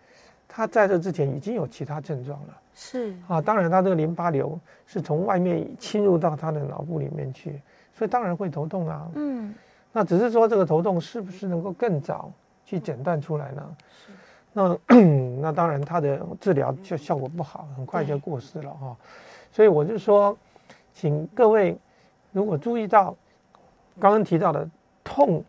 [0.49, 2.59] 他在这之前已经有其他症状了。
[2.75, 7.61] 是啊，当然他这个淋巴瘤是从外面侵入到他的脑部里面去。
[7.95, 9.55] 所以当然会头痛啊，嗯，
[9.93, 12.33] 那只是说这个头痛是不是能够更早
[12.65, 13.77] 去诊断出来呢？
[13.91, 14.12] 是，
[14.55, 14.79] 那
[15.43, 18.97] 那当然他的治疗就效果不好，很快就过世了哈。
[19.53, 20.37] 所以我就说，
[20.93, 21.79] 请各位
[22.33, 23.15] 如果注意到
[24.01, 24.69] 刚刚提到的
[25.05, 25.45] 痛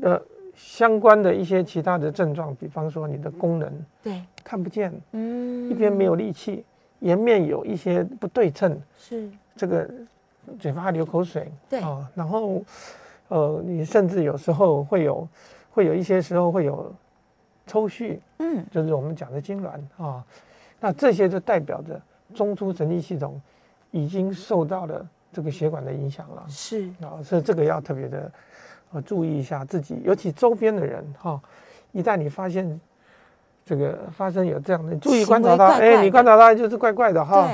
[0.00, 0.22] 的
[0.54, 3.70] 相关的一些其他的症状，比方说你的功能
[4.02, 4.22] 对。
[4.42, 6.64] 看不见，嗯，一边没有力气，
[7.00, 9.28] 颜面有一些不对称，是。
[9.54, 9.86] 这个。
[10.60, 11.80] 嘴巴流口水，对。
[11.80, 12.62] 啊、哦，然后，
[13.28, 15.26] 呃，你甚至有时候会有，
[15.70, 16.94] 会有一些时候会有
[17.66, 20.22] 抽搐，嗯，就是我们讲的痉挛啊、哦，
[20.80, 21.98] 那这些就代表着
[22.32, 23.40] 中枢神经系统
[23.90, 26.88] 已经受到了这个血管的影响了，是。
[27.00, 28.32] 啊、哦，所以这个要特别的
[28.92, 31.40] 呃注意一下自己，尤其周边的人哈、哦，
[31.92, 32.80] 一旦你发现
[33.64, 37.48] 这个发生有这样的，注意观察他，哎，你观察他就是怪怪的哈。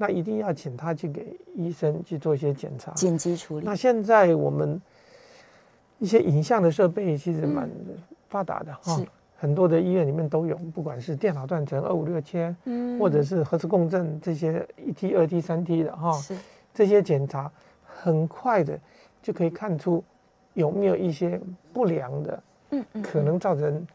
[0.00, 3.66] 那一定要请他去给医生去做一些检查，紧急处理。
[3.66, 4.80] 那现在我们
[5.98, 7.68] 一些影像的设备其实蛮
[8.28, 9.00] 发达的哈，
[9.40, 16.36] 很多的医院里面都有，不管是电脑断层二五六切，嗯，或者是核磁共振这些一 T、二 T、三 T 的哈，是
[16.74, 17.50] 这些检查
[17.84, 18.78] 很快的
[19.22, 20.02] 就可以看出
[20.54, 21.40] 有没有一些
[21.72, 23.86] 不良的，嗯嗯，可能造成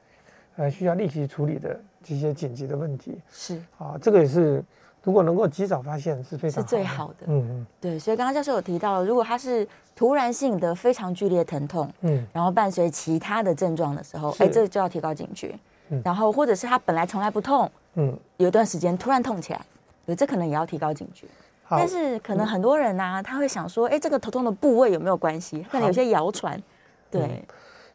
[0.56, 3.19] 呃需要立即处理的这些紧急的问题。
[3.29, 4.63] 是啊，这个也是。
[5.03, 7.25] 如果能够及早发现是非常好，是最好的。
[7.27, 15.53] 嗯嗯，对，所以刚刚教授有提到，如果他是突然性的非常剧烈疼痛，嗯，然后伴随其他的症状的时候，哎，这就要提高警觉。
[15.89, 19.59] 嗯，然后或者是他本来从来不痛，嗯，有一段时间突然痛起来，
[20.05, 21.27] 对，这可能也要提高警觉。
[21.69, 25.65] 但是可能很多人呢、啊，他会想说，哎，这个头痛的部位有没有关系？
[25.71, 26.61] 可能有些谣传。
[27.09, 27.43] 对、嗯，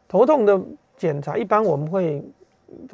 [0.07, 0.59] 头痛的
[0.97, 2.21] 检查，一般我们会，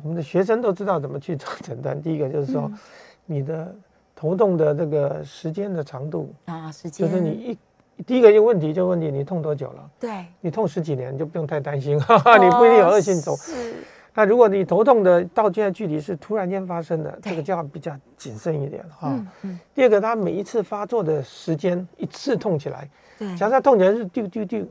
[0.03, 1.99] 我们的学生都知道怎么去做诊断。
[1.99, 2.77] 第一个就是说，嗯、
[3.25, 3.75] 你的
[4.15, 7.57] 头痛的这个时间的长度啊，时间就是你一
[8.03, 9.89] 第一个一个问题就问你，你痛多久了？
[9.99, 13.35] 对，你痛十几年就不用太担心，哈哈，你不一定有恶性肿。
[13.37, 13.73] 是。
[14.13, 19.09] 那如果你头痛的到现在距离是突然间发生的，这个就要比较谨慎一点哈。
[19.11, 19.59] 嗯嗯。
[19.73, 24.65] 第二个，它每一次发作的时间，一次痛起来，对，假设它痛起来是丢丢丢，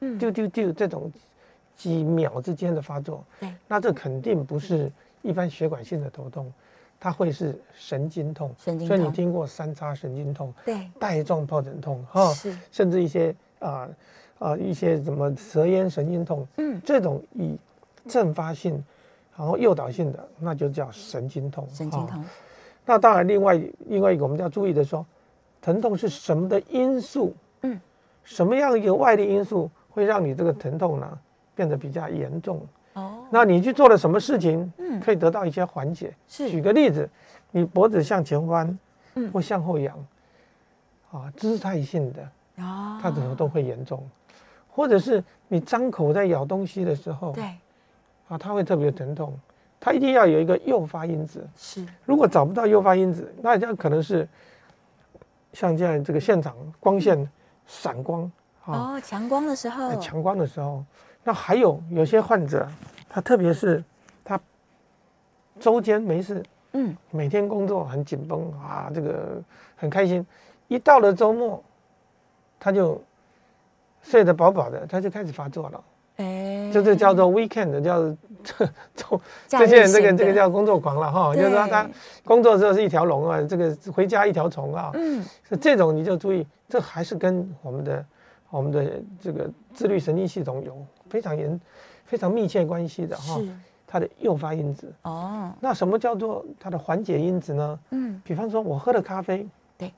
[0.00, 1.10] 嗯，丢丢丢这种
[1.76, 4.90] 几秒之间的发作，对，那这肯定不是
[5.22, 6.52] 一般血管性的头痛，
[7.02, 8.54] 它会是神经痛。
[8.56, 8.96] 神经痛。
[8.96, 13.88] 所以你听过三叉神经痛，对，带状疱疹痛，哈，是，甚至一些啊
[14.38, 17.58] 啊一些什么舌咽神经痛，嗯，这种以。
[18.08, 18.84] 阵发性，
[19.36, 21.64] 然后诱导性的，那就叫神经痛。
[21.72, 22.24] 神经痛。
[22.84, 25.06] 那当然，另外另外一个我们要注意的说，
[25.60, 27.32] 疼痛是什么的因素？
[27.60, 27.80] 嗯，
[28.24, 31.16] 什么样一个外力因素会让你这个疼痛呢
[31.54, 32.60] 变得比较严重？
[32.94, 36.14] 哦，那你去做了什么事情，嗯，可以得到一些缓解？
[36.28, 36.50] 是。
[36.50, 37.08] 举个例子，
[37.50, 38.78] 你脖子向前弯，
[39.14, 39.96] 嗯，或向后仰，
[41.10, 44.06] 啊，姿态性的，啊，它可能都会严重，
[44.68, 47.44] 或者是你张口在咬东西的时候，对。
[48.28, 49.38] 啊，它会特别疼痛，
[49.78, 51.46] 它一定要有一个诱发因子。
[51.54, 54.26] 是，如果找不到诱发因子，那这样可能是
[55.52, 57.28] 像这样这个现场光线
[57.66, 58.30] 闪光
[58.64, 60.82] 哦，强光的时候，强光的时候，
[61.24, 62.66] 那还有有些患者，
[63.08, 63.82] 他特别是
[64.24, 64.40] 他
[65.60, 69.40] 周间没事，嗯，每天工作很紧绷啊，这个
[69.76, 70.26] 很开心，
[70.68, 71.62] 一到了周末，
[72.58, 73.00] 他就
[74.02, 75.84] 睡得饱饱的，他就开始发作了。
[76.16, 78.02] 哎，就是叫做 weekend，叫
[78.42, 81.88] 这这这些人这个这个叫工作狂了哈，就是说他
[82.24, 88.04] 工作的时候是一条龙啊，这个回家一条虫啊，嗯，是这种你就注意，这还是跟我们的
[88.50, 90.76] 我们的这个自律神经系统有
[91.12, 91.60] 非常严
[92.06, 93.38] 非常密切关系的哈，
[93.86, 97.78] 它的诱发因子哦，那什么叫做它的缓解因子呢？
[97.90, 99.46] 嗯，比方说我喝了咖啡，
[99.76, 99.92] 对，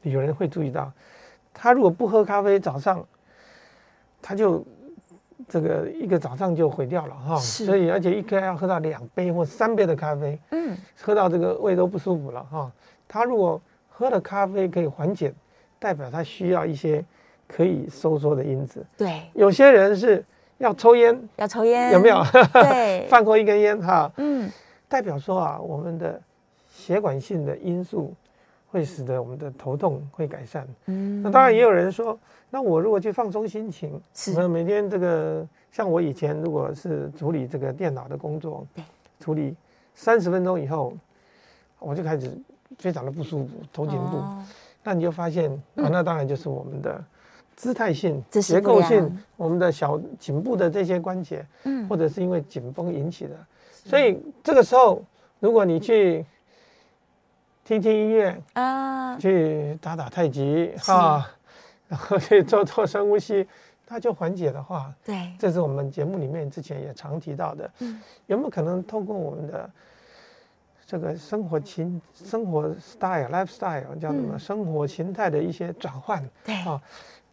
[0.00, 0.90] 有人会注意到，
[1.52, 3.06] 他如果不喝咖啡，早上
[4.22, 4.64] 他就。
[5.48, 12.70] 这个一个早上就毁掉了哈，所以而且一天要喝到两杯或三杯的咖啡，嗯，喝到这个胃都不舒服了哈。
[13.06, 15.34] 他如果喝了咖啡可以缓解，
[15.78, 17.04] 代表他需要一些
[17.46, 18.86] 可以收缩的因子。
[18.96, 20.24] 对，有些人是
[20.58, 22.22] 要抽烟，要抽烟，有没有？
[22.52, 24.50] 对， 放过一根烟哈，嗯，
[24.88, 26.20] 代表说啊，我们的
[26.68, 28.14] 血管性的因素
[28.70, 30.66] 会使得我们的头痛会改善。
[30.86, 32.18] 嗯，那当然也有人说。
[32.50, 38.84] 那我如果去放松心情，是，那每天这个像我以前如果是处理这个电脑的工作，对，
[39.18, 39.56] 处理
[39.92, 40.92] 三十分钟以后，
[41.80, 42.30] 我就开始
[42.78, 44.18] 非常的不舒服，头颈部。
[44.18, 44.40] 哦、
[44.84, 47.04] 那你就发现、嗯、啊，那当然就是我们的
[47.56, 53.36] 姿态性、结构性，我们的小颈部的这些关节，嗯，或者是因为紧绷引起的。
[53.84, 55.02] 所以这个时候，
[55.40, 56.24] 如果你去
[57.64, 61.26] 听听音乐啊，去打打太极哈。
[61.86, 63.46] 然后去做做深呼吸，
[63.86, 67.70] 它就缓解的话，对，这是我们节目里面之前也常提到的。
[67.80, 69.70] 嗯，有没有可能透过我们的
[70.86, 76.26] 这个生活情、生活 style、lifestyle 叫什么生活形态的一些转换？
[76.42, 76.82] 对啊，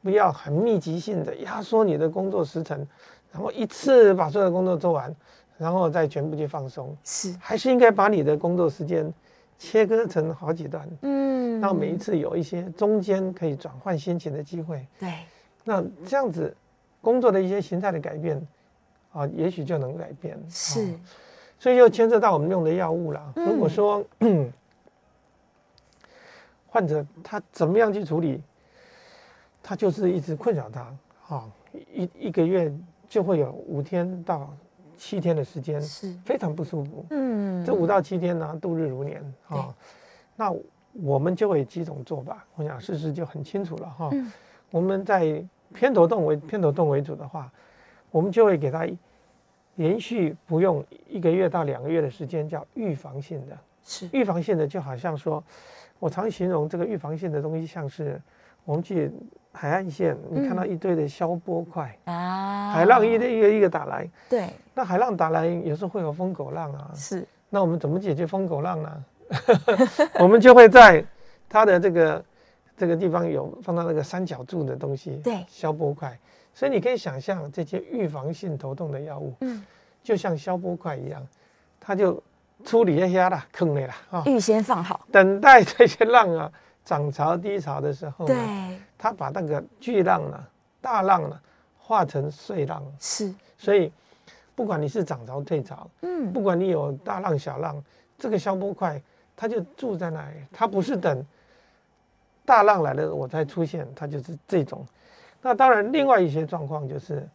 [0.02, 2.86] 不要很密集性的压缩你的工作时程，
[3.32, 5.14] 然后一次把所有的工作做完，
[5.58, 6.96] 然后再全部去放松。
[7.04, 9.14] 是，还是应该把你的工作时间
[9.58, 10.90] 切割成好几段。
[11.02, 11.32] 嗯。
[11.62, 15.14] 让每一次有一些中间可以转换心情的机会，对，
[15.64, 16.52] 那这样子
[17.02, 18.42] 工作的一些形态的改变，
[19.14, 20.44] 啊，也许就能改变。
[20.50, 20.92] 是，
[21.60, 23.32] 所以就牵涉到我们用的药物了。
[23.36, 24.04] 如果说
[26.66, 28.42] 患者他怎么样去处理，
[29.62, 30.82] 他就是一直困扰他，
[31.28, 31.50] 啊，
[31.94, 32.74] 一一个月
[33.08, 34.54] 就会有五天到
[34.98, 37.06] 七天的时间是非常不舒服。
[37.10, 39.74] 嗯，这五到七天呢，度日如年啊。
[40.36, 40.54] 那
[40.94, 44.10] 我们就会几种做法，我想试试就很清楚了哈。
[44.12, 44.32] 嗯、
[44.72, 45.44] 我们在
[45.74, 47.52] 偏头痛为偏头痛为主的话，
[48.12, 48.86] 我们就会给他
[49.76, 53.58] 连续服用一个月到两个月的时间，叫预防性的。
[53.84, 55.44] 是预防性的，就好像说，
[55.98, 58.22] 我常形容这个预防性的东西，像是
[58.66, 59.12] 我们去
[59.52, 69.06] 海岸线，你看到一堆的消波块啊，海浪一个一个一个打来，对，那海浪打来有时候会有疯狗浪啊，是，那我们怎么解决疯狗浪呢？
[70.20, 71.04] 我们就会在
[71.50, 72.26] 它的这个
[72.78, 76.18] 这个地方有放到那个三角柱的东西，对，消波块。
[76.54, 79.64] 所以你可以想象这些预防性头痛的药物，嗯，
[80.04, 81.26] 就像消波块一样，
[81.80, 82.22] 它就
[82.66, 86.52] 处理一下啦，坑你啦啊，预先放好，等待这些浪啊
[86.84, 88.36] 涨潮低潮的时候，对，
[88.98, 90.44] 它把那个巨浪呢、
[90.82, 91.40] 大浪呢
[91.78, 93.92] 化成碎浪，是，所以
[94.56, 97.82] 不管你是涨潮退潮，嗯，不管你有大浪小浪，
[98.18, 99.02] 这个消波块
[99.36, 101.26] 它就住在那里，它不是等
[102.46, 104.86] 大浪来了我才出现，它就是这种。
[105.42, 107.28] 那当然，另外一些状况就是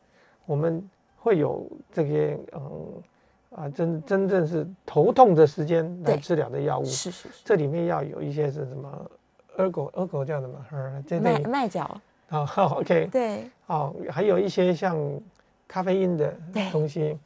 [0.45, 0.83] 我们
[1.19, 3.03] 会有这些嗯。
[3.55, 9.11] 啊，真真正是头痛的时间来治疗的药物，是是是，这里面要有一些是什么
[9.57, 10.59] ，ergo，ergo 叫什么？
[10.73, 12.01] 耳，这类麦角。
[12.29, 12.47] 啊，，
[12.77, 13.09] OK。
[13.11, 13.51] 对。
[13.67, 14.97] 哦，还有一些像
[15.67, 16.35] 咖啡因的
[16.71, 17.19] 东西。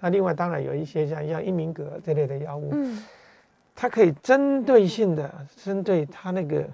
[0.00, 3.04] 那另外当然有一些像像英明格这类的药物，嗯，
[3.74, 6.64] 它可以针对性的针对它那个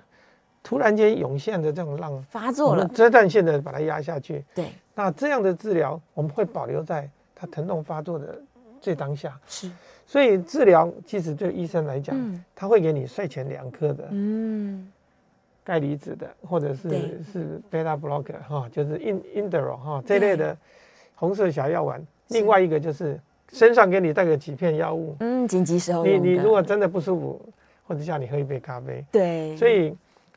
[0.62, 4.44] 突然间涌现的这种浪发作了，阶段性的把它压下去。
[4.54, 4.70] 对。
[4.94, 8.38] 那这样的治疗我们会保留在它疼痛发作的。
[8.80, 9.68] 最当下是，
[10.08, 14.90] 所以治疗其实对医生来讲，嗯、他会给你睡前两颗的，嗯，
[15.62, 16.88] 钙离子的，或者是
[17.30, 20.56] 是 beta blocker 哈，就是 in Inderal 哈这类的
[21.14, 22.02] 红色小药丸。
[22.28, 23.20] 另外一个就是
[23.52, 27.42] 身上给你带个几片药物，嗯，紧急时候你你如果真的不舒服，
[27.86, 29.94] 或者叫你喝一杯咖啡，对，所以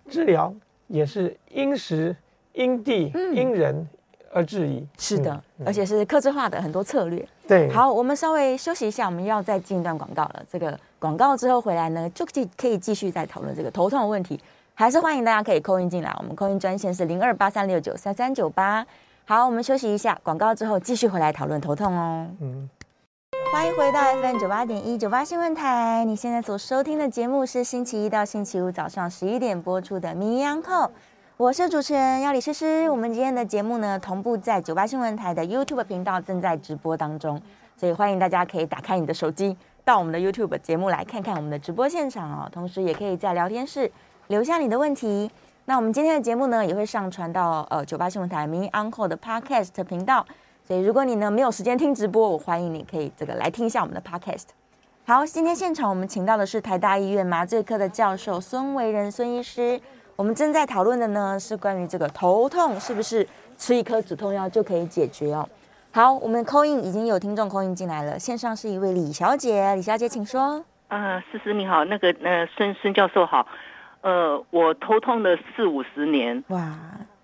[0.09, 0.53] 治疗
[0.87, 2.13] 也是因时
[2.51, 3.87] 因地、嗯、因人。
[4.33, 7.27] 而治宜是的，而且是克制化的很多策略。
[7.51, 10.41] 对，好，我们稍微休息一下，我们要再进一段广告了。
[10.49, 14.39] 这个广告之后回来呢，就可以可以继续再讨论这个头痛的问题。
[14.73, 18.87] 还是欢迎大家可以 call in 进来，我们 call in 专线是零二八三六九三三九八。
[19.25, 22.25] 好，我们休息一下，广告之后继续回来讨论头痛哦。
[22.39, 22.69] 嗯，
[23.51, 30.87] 欢迎回到 FM 九八点一九八新闻台，你现在所收听的节目是星期一到星期五早上十一点播出的《名医央叩》。
[31.41, 37.41] 我是主持人要李诗诗，我们今天的节目呢，同步在九八新闻台的 YouTube 频道正在直播当中，
[37.75, 42.47] 所以欢迎大家可以打开你的手机，到我们的 YouTube 节目来看看我们的直播现场哦。
[42.51, 43.91] 同时，也可以在聊天室
[44.27, 45.31] 留下你的问题。
[45.65, 50.23] 那我们今天的节目呢，也会上传到呃九八新闻台名医 Uncle 的 Podcast 频道，
[50.63, 54.49] 所以如果你呢没有时间听直播，我欢迎你可以这个来听一下我们的 Podcast。
[55.07, 59.81] 好，今天现场我们请到的是台大医院麻醉科的教授孙维仁孙医师。
[60.21, 65.49] 我们正在讨论的呢，是关于这个头痛是不是吃一颗止痛药就可以解决哦。
[65.91, 70.63] 好，我们 call in 已经有听众 call in 进来了，线上是一位李小姐，李小姐请说。
[70.89, 73.47] 啊，思思你好，那个呃孙孙教授好，
[74.01, 76.77] 呃我头痛了四五十年，哇，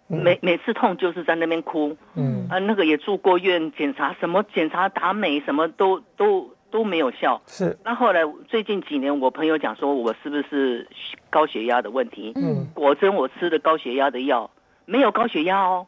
[0.07, 6.49] 每每次痛就是在那边哭，嗯啊那个也住过院检查，什么检查打美什么都都。
[6.70, 7.78] 都没有效，是。
[7.84, 10.88] 那后来最近几年，我朋友讲说，我是不是
[11.30, 12.34] 高血压的问题？
[12.36, 14.49] 嗯，果真我吃的高血压的药
[14.86, 15.88] 没有高血压哦，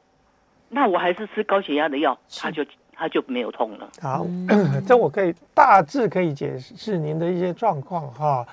[0.69, 3.89] 那我还是吃高血压的药，他就他就没有痛了。
[4.01, 4.25] 好，
[4.87, 8.45] 这我可以大致可以解释您的一些状况哈。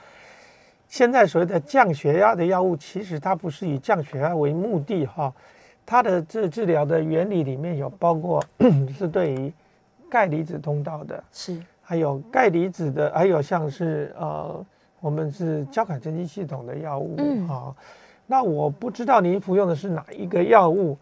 [0.89, 5.33] 现在所谓的降血压的药物，其实它不是以降血压为目的哈，
[5.85, 8.45] 它的治治疗的原理里面有包括
[8.97, 9.53] 是对于
[10.09, 11.61] 钙离子通道的，是。
[11.89, 14.67] 还有钙离子的，还有像是呃，
[14.99, 17.77] 我们是交感神经系统的药物啊、嗯哦。
[18.27, 20.99] 那我不知道您服用的是哪一个药物。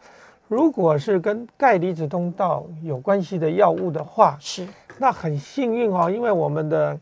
[0.46, 4.68] 如果是跟钙离子通道有关系的药物的话，是
[4.98, 6.94] 那很幸运哦，因为我们的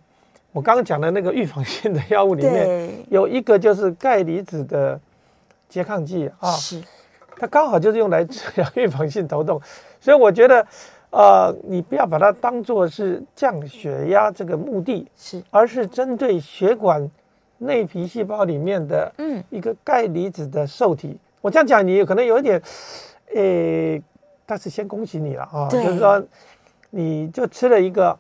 [0.52, 4.98] 我刚刚讲的那个预防性的药物里面有一个就是钙离子的
[5.68, 6.80] 拮抗剂啊，是
[7.36, 9.60] 它刚好就是用来治疗预防性头痛，
[10.00, 10.64] 所以我觉得。
[11.12, 17.06] 呃，你不要把它当做是降血压这个目的，是，而是针对血管
[17.58, 21.08] 内皮细胞里面的嗯一个钙离子的受体。
[21.08, 22.60] 嗯、我这样讲，你可能有一点，
[23.34, 24.02] 诶，
[24.46, 26.24] 但是先恭喜你了啊，就是说，
[26.88, 28.18] 你就吃了一个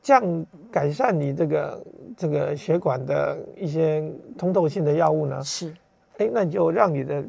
[0.00, 1.84] 降改善你这个
[2.16, 4.08] 这个血管的一些
[4.38, 5.74] 通透性的药物呢，是，
[6.18, 7.24] 诶，那你就让你的。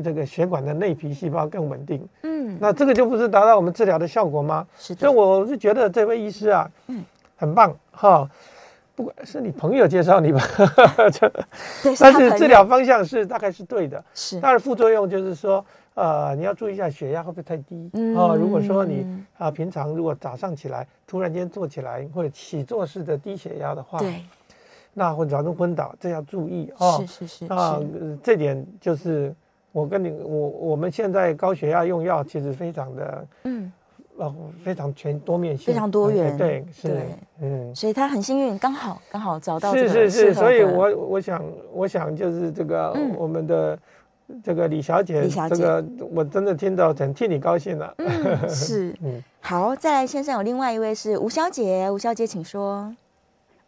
[0.00, 4.66] 这个血管的内皮细胞更稳定，嗯，那这个就不是达到我们治疗的效果吗？
[4.78, 7.04] 是的，所以我是觉得这位医师啊，嗯，
[7.36, 8.30] 很棒哈。
[8.94, 10.40] 不管是你朋友介绍你吧，
[11.18, 14.38] 对，但是治疗方向是大概是对的，是。
[14.38, 15.64] 但是副作用就是说，
[15.94, 18.36] 呃，你要注意一下血压会不会太低啊？
[18.36, 19.06] 如果说你
[19.38, 24.22] 啊平常如果早上起来突然间坐起来或者起坐式的低血压的话，对，
[24.92, 26.98] 那会造成昏倒，这要注意啊。
[26.98, 27.46] 是是是。
[27.46, 27.80] 啊，
[28.22, 29.34] 这点就是。
[29.72, 33.72] 我跟你，我我们现在高血压用药其实非常的，嗯，
[34.16, 37.02] 哦，非常全多面性，非常多元，对，是，对。
[37.40, 41.42] 嗯，所以他很幸运，刚好刚好找到是是是，所以我我想
[41.72, 43.78] 我想就是这个我们的
[44.44, 52.94] 这个李小姐，李小姐，这个我真的听到很替你高兴了，嗯，是， 嗯，好，再来先生有另外一位是吴小姐，吴小姐请说。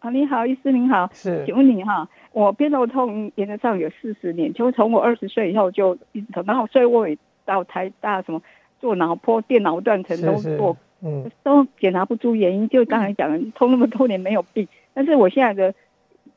[0.05, 8.43] 啊，你好，医师您好，是，请问你哈，我偏头痛原则上有四十年，就从我二十岁以后就一直疼，然后所以我也到台大什么
[8.79, 12.69] 做脑波、电脑断层都做，嗯，都检查不出原因。
[12.69, 15.75] 就刚才讲的，痛那么多年没有病，但是我现在的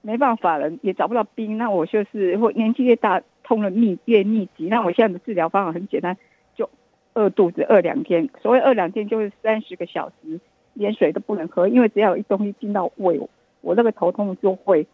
[0.01, 4.67] 没办法了，也找不到病，那我就是会年纪越大，痛的密越密集。
[4.67, 6.15] 那我现在的治疗方法很简单，
[6.55, 6.69] 就
[7.15, 10.39] 饿肚子饿两天，所谓饿两天就是三十个小时
[10.73, 13.19] 连水都不能喝，因为只要有一东西进到胃。
[13.61, 14.85] 我那个头痛就会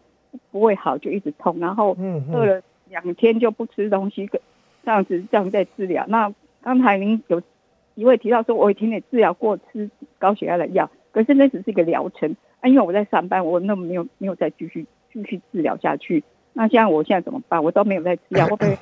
[0.51, 1.95] 不会好，就一直痛，然后
[2.31, 4.29] 饿了两天就不吃东西，
[4.83, 6.05] 这样子这样在治疗。
[6.07, 7.41] 那刚才您有
[7.95, 16.23] 一位提到说，我以前也治疗过吃高血压的药，可是那只是一个疗程啊，因为我在上班，我那么没有没有再继续继续治疗下去。
[16.53, 17.63] 那现在我现在怎么办？
[17.63, 18.77] 我都没有在吃药， 会不会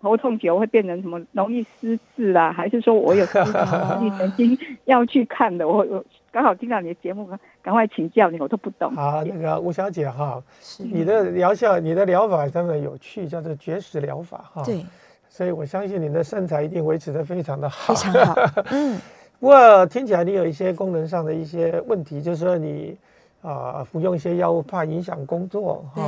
[0.00, 2.52] 头痛久会变成什么容易失智啦？
[2.52, 5.66] 还是说我有什么神经要去看的？
[5.66, 6.04] 我我
[6.34, 7.28] 刚好听到你的节目。
[7.62, 8.92] 赶快请教你，我都不懂。
[8.96, 10.42] 好，那个吴小姐哈，
[10.78, 14.64] 你的疗效、你的疗法真的有趣，叫做绝食疗法哈。
[14.64, 14.84] 对，
[15.28, 17.94] 所以我相信你的身材一定维持的非常的好。
[17.94, 18.34] 非常好。
[18.72, 19.00] 嗯。
[19.38, 22.96] 不过听起来你有一些功能上的一些问题，就是说你
[23.40, 26.02] 啊、呃、服用一些药物怕影响工作哈，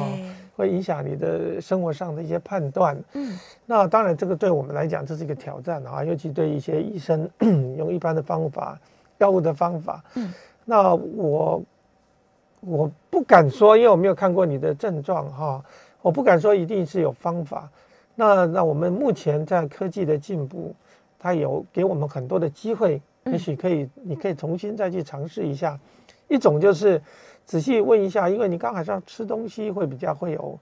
[0.56, 3.00] 会影响你的生活上的一些判断。
[3.12, 3.38] 嗯。
[3.64, 7.30] 那当然，这个对我们来讲这是一个挑战啊，尤其对一些医生
[7.78, 8.78] 用一般的方法、
[9.18, 10.02] 药物的方法。
[10.14, 10.32] 嗯。
[10.64, 11.62] 那我
[12.60, 15.64] 我不敢说，因为我没有看过你的症状哈，
[16.02, 17.68] 我不敢说一定是有方法。
[18.14, 20.74] 那那我们目前在科技的进步，
[21.18, 25.78] 它有给我们很多的机会，也许可以，你可以重新再去尝试一下。
[26.26, 27.00] 一种就是
[27.44, 30.58] 仔细问一下，因为你刚好像吃东西会比较会有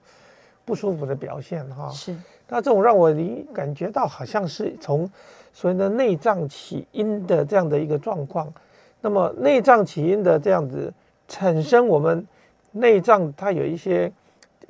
[0.65, 1.89] 不舒服的表现哈。
[1.91, 2.15] 是。
[2.47, 5.11] 那这种让我你感觉到好像是从
[5.55, 8.53] 所以呢内脏起因的这样的一个状况。
[9.01, 10.93] 那么内脏起因的这样子
[11.29, 12.27] 产生，我们
[12.73, 14.13] 内脏它有一些，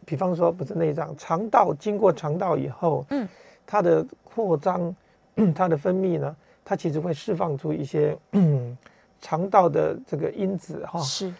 [0.04, 3.26] 比方说不是内脏，肠道经过肠道以后，嗯，
[3.66, 4.94] 它的扩张，
[5.54, 8.76] 它的分泌呢，它其实会释放出一些嗯
[9.22, 11.00] 肠道的这个因子哈。
[11.00, 11.32] 是。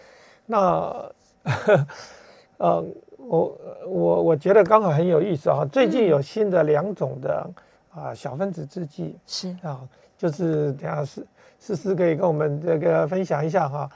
[0.47, 1.12] 那，
[2.59, 2.84] 呃，
[3.18, 7.51] 我我我觉得刚好很有意思啊，最近有新的两种的
[7.95, 9.80] 啊小分子制剂是啊，
[10.18, 11.26] 就是等下是。
[11.57, 13.90] 思思可以跟我们这个分享一下哈，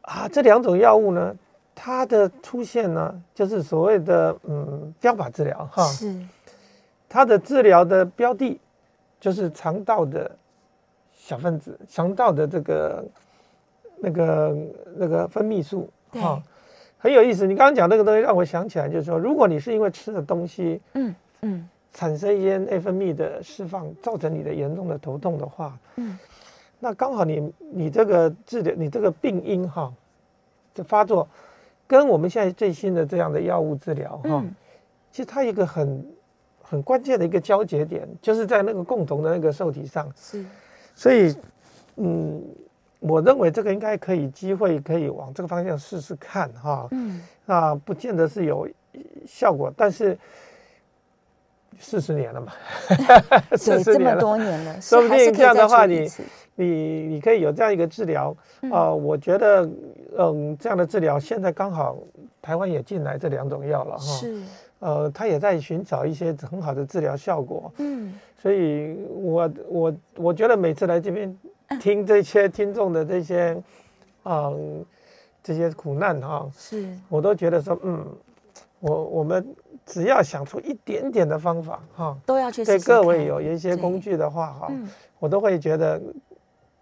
[0.00, 1.36] 啊，这两种药物呢，
[1.76, 6.20] 它的出现呢，就是所谓的嗯标靶治疗哈，是，
[7.08, 8.60] 它的治疗的标的
[9.20, 10.28] 就是肠道的
[11.14, 13.04] 小分子，肠道的这个
[13.98, 14.56] 那个
[14.96, 16.42] 那个分泌素哈，
[16.98, 17.46] 很有意思。
[17.46, 26.18] 你刚刚讲那个东西让我想起来，就是说，如果你是因为吃的东西，嗯嗯，产生一些内分泌的释放，造成你的严重的头痛的话，嗯。
[26.78, 29.90] 那刚好你你这个治疗你这个病因哈，
[30.74, 31.26] 这发作
[31.86, 34.54] 跟我们现在最新的这样的药物治疗哈，嗯、
[35.10, 36.06] 其实它一个很
[36.62, 40.06] 很关键的一个交节点，就是在那个共同的那个受体上。
[40.14, 40.44] 是，
[40.94, 41.34] 所以
[41.96, 42.44] 嗯，
[43.00, 46.86] 我认为这个应该可以机会可以往这个方向试试看哈。
[46.90, 48.68] 嗯，那不见得是有
[49.26, 50.16] 效果，但是。
[51.78, 52.52] 四十年了嘛，
[53.50, 56.08] 对，这么多年了， 说不定这样的话你，
[56.54, 58.34] 你你你可以有这样一个治疗
[58.70, 58.92] 啊。
[58.92, 59.68] 我觉得，
[60.18, 61.96] 嗯，这样的治疗现在刚好
[62.40, 64.04] 台湾也进来这两种药了哈。
[64.04, 64.42] 是，
[64.78, 67.72] 呃，他也在寻找一些很好的治疗效果。
[67.78, 71.38] 嗯，所以我我我觉得每次来这边
[71.80, 73.56] 听这些听众的这些，
[74.24, 74.84] 嗯，
[75.42, 78.04] 这些苦难哈，是，我都觉得说，嗯，
[78.80, 79.46] 我我们。
[79.86, 82.78] 只要想出一点点的方法，哈，都要去试试。
[82.78, 84.72] 对各位有一些工具的话，哈，
[85.20, 86.02] 我都会觉得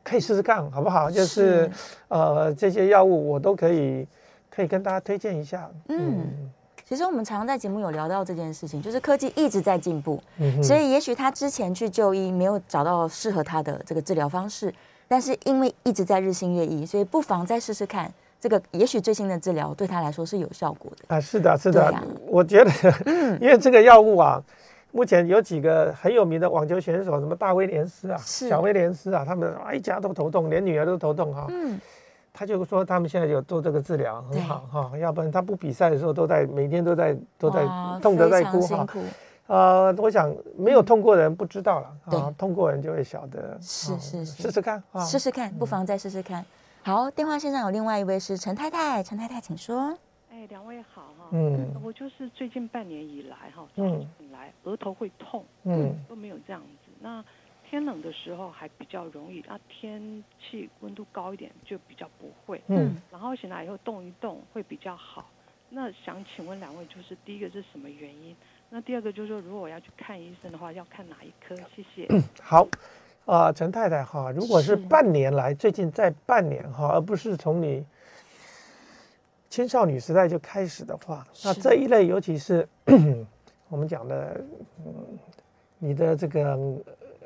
[0.02, 1.10] 可以试试看，好不好？
[1.10, 1.70] 就是
[2.08, 4.08] 呃，这些药物我都可以
[4.50, 5.70] 可以跟大家推荐一下。
[5.88, 6.50] 嗯，
[6.86, 10.18] 其实我们常常在节目有聊到这件事情，就是科技一直在进步，
[10.62, 14.74] 所以也许他之前去就医没有找到适合他的这个治疗方式，
[15.06, 18.10] 但是因为一直在日新月异，所以不妨再试试看。
[18.44, 21.18] 这个也许最新的治疗对他来说是有效果的啊！
[21.18, 22.70] 是的，是的，啊、我觉得，
[23.40, 24.38] 因为这个药物啊，
[24.92, 31.46] 目前有几个很有名的网球选手，什么大威廉斯啊、小威廉斯啊，他们一家都头痛，连女儿都头痛哈。
[31.48, 31.80] 嗯，
[32.34, 37.64] 他就说他们现在有做这个治疗很好哈，要不然他不比赛的时候都在每天都在都在
[38.02, 38.86] 痛得在哭哈。
[39.46, 43.56] 呃，我想没有痛过的人不知道了啊，痛过人就会晓得。
[43.62, 46.44] 是是是，试试看啊，试试看，不妨再试试看。
[46.84, 49.96] 好，电话线上有另外一位是陈太太，陈太太请说。
[50.30, 51.28] 哎，两位好哈。
[51.32, 56.92] 嗯，我就是最近半年以来哈，早上醒来额头会痛，嗯，都没有这样子。
[57.00, 57.24] 那
[57.66, 62.60] 天冷的时候还比较容易，啊，天气温度高一点就比较不会。
[62.66, 65.24] 嗯，然后醒来以后动一动会比较好。
[65.70, 68.36] 那想请问两位，就是第一个是什么原因？
[68.68, 71.56] 那第二个就是说，如果我要去看医生的话，要看哪一科？
[71.74, 72.06] 谢谢。
[72.10, 72.68] 嗯、好，
[73.26, 77.84] 啊、呃，陈太太哈，如果是半年来，最近在半年哈，而不是从你
[79.48, 82.68] 青少年时代就开始的话，那这一类，尤其是
[83.68, 84.40] 我们讲的，
[84.84, 84.94] 嗯，
[85.78, 86.58] 你的这个，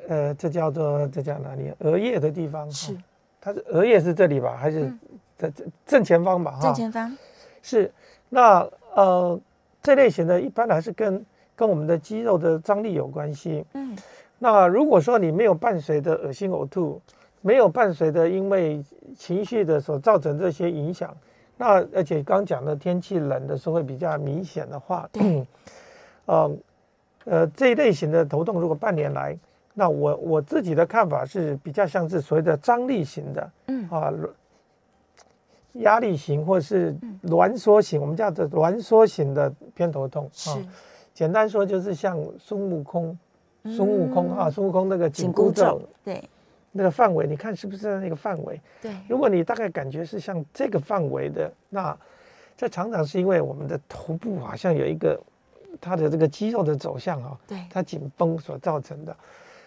[0.07, 1.73] 呃，这叫做这叫哪里？
[1.79, 2.97] 额叶的地方是，
[3.41, 4.55] 它是额叶是这里吧？
[4.55, 4.93] 还是
[5.37, 6.51] 在正正前方吧？
[6.51, 7.17] 哈，正前方
[7.61, 7.91] 是。
[8.31, 8.59] 那
[8.93, 9.39] 呃，
[9.81, 11.25] 这类型的一般还是跟
[11.55, 13.65] 跟我们的肌肉的张力有关系。
[13.73, 13.97] 嗯，
[14.39, 16.99] 那如果说你没有伴随的恶心呕吐，
[17.41, 18.83] 没有伴随的因为
[19.15, 21.15] 情绪的所造成这些影响，
[21.57, 25.45] 那而且刚讲的天气冷的时候会比较明显的话，对，
[26.25, 26.57] 呃
[27.25, 29.37] 呃这一类型的头痛如果半年来，
[29.73, 34.11] 那我我自己的看法是比较像是所谓的张力型的，嗯啊。
[35.73, 36.93] 压力型或是
[37.25, 40.57] 挛缩型，嗯、我们叫做挛缩型的偏头痛啊。
[41.13, 43.19] 简单说就是像孙悟空，嗯、
[43.63, 46.23] 孙悟空啊，孙悟空那个紧箍咒，对，
[46.71, 48.59] 那个范围，你看是不是在那个范围？
[48.81, 48.91] 对。
[49.07, 51.97] 如果你大概感觉是像这个范围的，那
[52.57, 55.19] 这常常是因为我们的头部好像有一个
[55.81, 59.15] 它的这个肌肉的走向啊，对，它紧绷所造成的。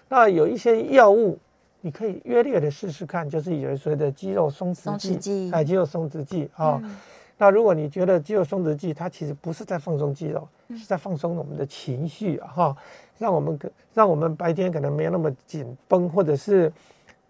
[0.09, 1.39] 那有一些药物。
[1.85, 6.81] 你可以约略的试试看，就是有所谓的肌肉松弛剂，哎，肌肉松弛剂啊。
[6.81, 6.97] 嗯、
[7.37, 12.77] 那如果你觉得肌肉松弛剂它其实不是在放松肌肉，嗯、是在放松我们的情绪啊，哈，
[13.23, 16.73] 让我们可让我们白天可能没有那么紧绷，或者是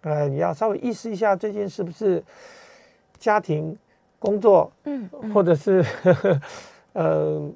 [0.01, 2.23] 呃，你要稍微意识一下最近是不是
[3.19, 3.77] 家庭
[4.17, 5.85] 工作，嗯，嗯或者是
[6.93, 7.49] 呃。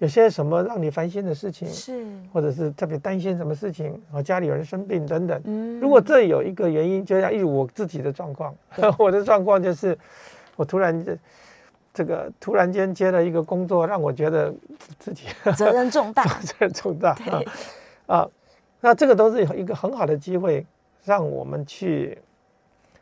[0.00, 2.02] 有些什么让你烦心的事情，是，
[2.32, 5.38] 或者是特别担心什么事情，啊，家里有人生病等等。
[5.44, 8.54] 嗯，如果这有一个原因，就像例如我自己的状况，
[8.98, 9.94] 我的状况就是，
[10.56, 11.04] 我突然
[11.92, 14.54] 这这个突然间接了一个工作，让我觉得
[14.98, 15.26] 自己
[15.56, 17.32] 责任重大， 责任重大对。
[17.32, 17.52] 啊。
[18.06, 18.28] 啊，
[18.80, 20.64] 那这个都是一个很好的机会，
[21.04, 22.18] 让我们去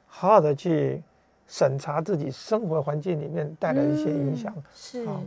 [0.07, 1.03] 好好的去
[1.47, 5.05] 审查自己生活环境里面带来的一些影响，嗯、是。
[5.07, 5.21] 啊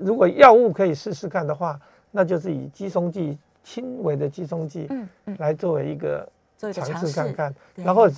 [0.00, 1.78] 如果药物可以试试看的话，
[2.10, 6.26] 那就是以肌松剂轻微的肌松剂，嗯嗯，来作为一个
[6.72, 8.08] 尝试看看，嗯、然后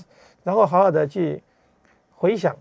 [0.44, 1.42] 然后好好的去
[2.14, 2.56] 回想、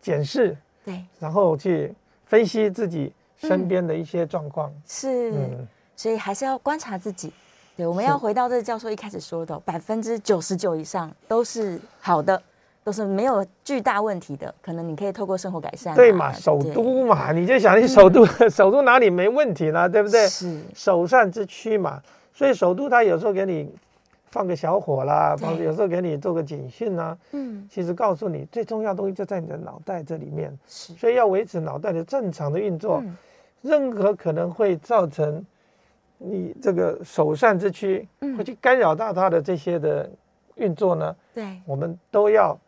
[0.00, 1.94] 检视，对，然后去
[2.26, 7.32] 分析自己身边的一些状况，嗯、是，嗯，所以还是要观察自己。
[7.76, 12.42] 对，我们要回到这个教授一开始说的，百分之九十九以上都是好的。
[12.84, 15.94] 都是没有巨大问题的，可能你可以透过生活改善、啊。
[15.94, 19.88] 对嘛，首都嘛，你就想你首都，嗯、 首都哪里没问题呢？
[19.88, 20.26] 对不对？
[20.26, 22.02] 是首善之区嘛，
[22.34, 23.72] 所以首都它有时候给你
[24.32, 27.16] 放个小火啦，放有时候给你做个警讯啊。
[27.30, 30.52] 嗯，其实告诉你最重要的东西就在你的脑袋这里面。
[30.66, 33.16] 是，所以要维持脑袋的正常的运作，嗯、
[33.60, 35.46] 任何可能会造成
[36.18, 40.10] 你这个首善之躯、嗯、会去干扰到它的这些的
[40.56, 41.14] 运作呢？
[41.32, 42.58] 对，我们都要。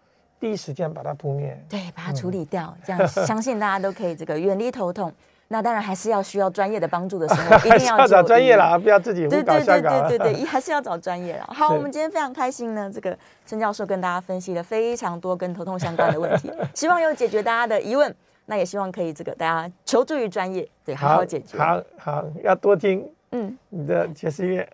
[0.40, 5.10] 第一时间把它扑灭，对，把它处理掉，嗯、这样相信大家都可以这个远离头痛。
[5.48, 9.90] 那当然还是要需要专业的帮助的时候， 一定要，要找专业啦，不要自己胡搞瞎搞。
[9.90, 11.44] 对对对对对，还是要找专业了。
[11.52, 13.16] 好，我们今天非常开心呢，这个
[13.46, 18.14] 陈教授跟大家分析了非常多跟头痛相关的问题， 希望有解决大家的疑问。
[18.46, 21.56] 那也希望可以这个大家求助于专业，对，好好解决。
[21.56, 24.68] 好好，好，要多听嗯你的爵士乐。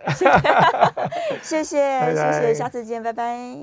[1.40, 3.60] 谢谢，谢谢，下次见，拜拜。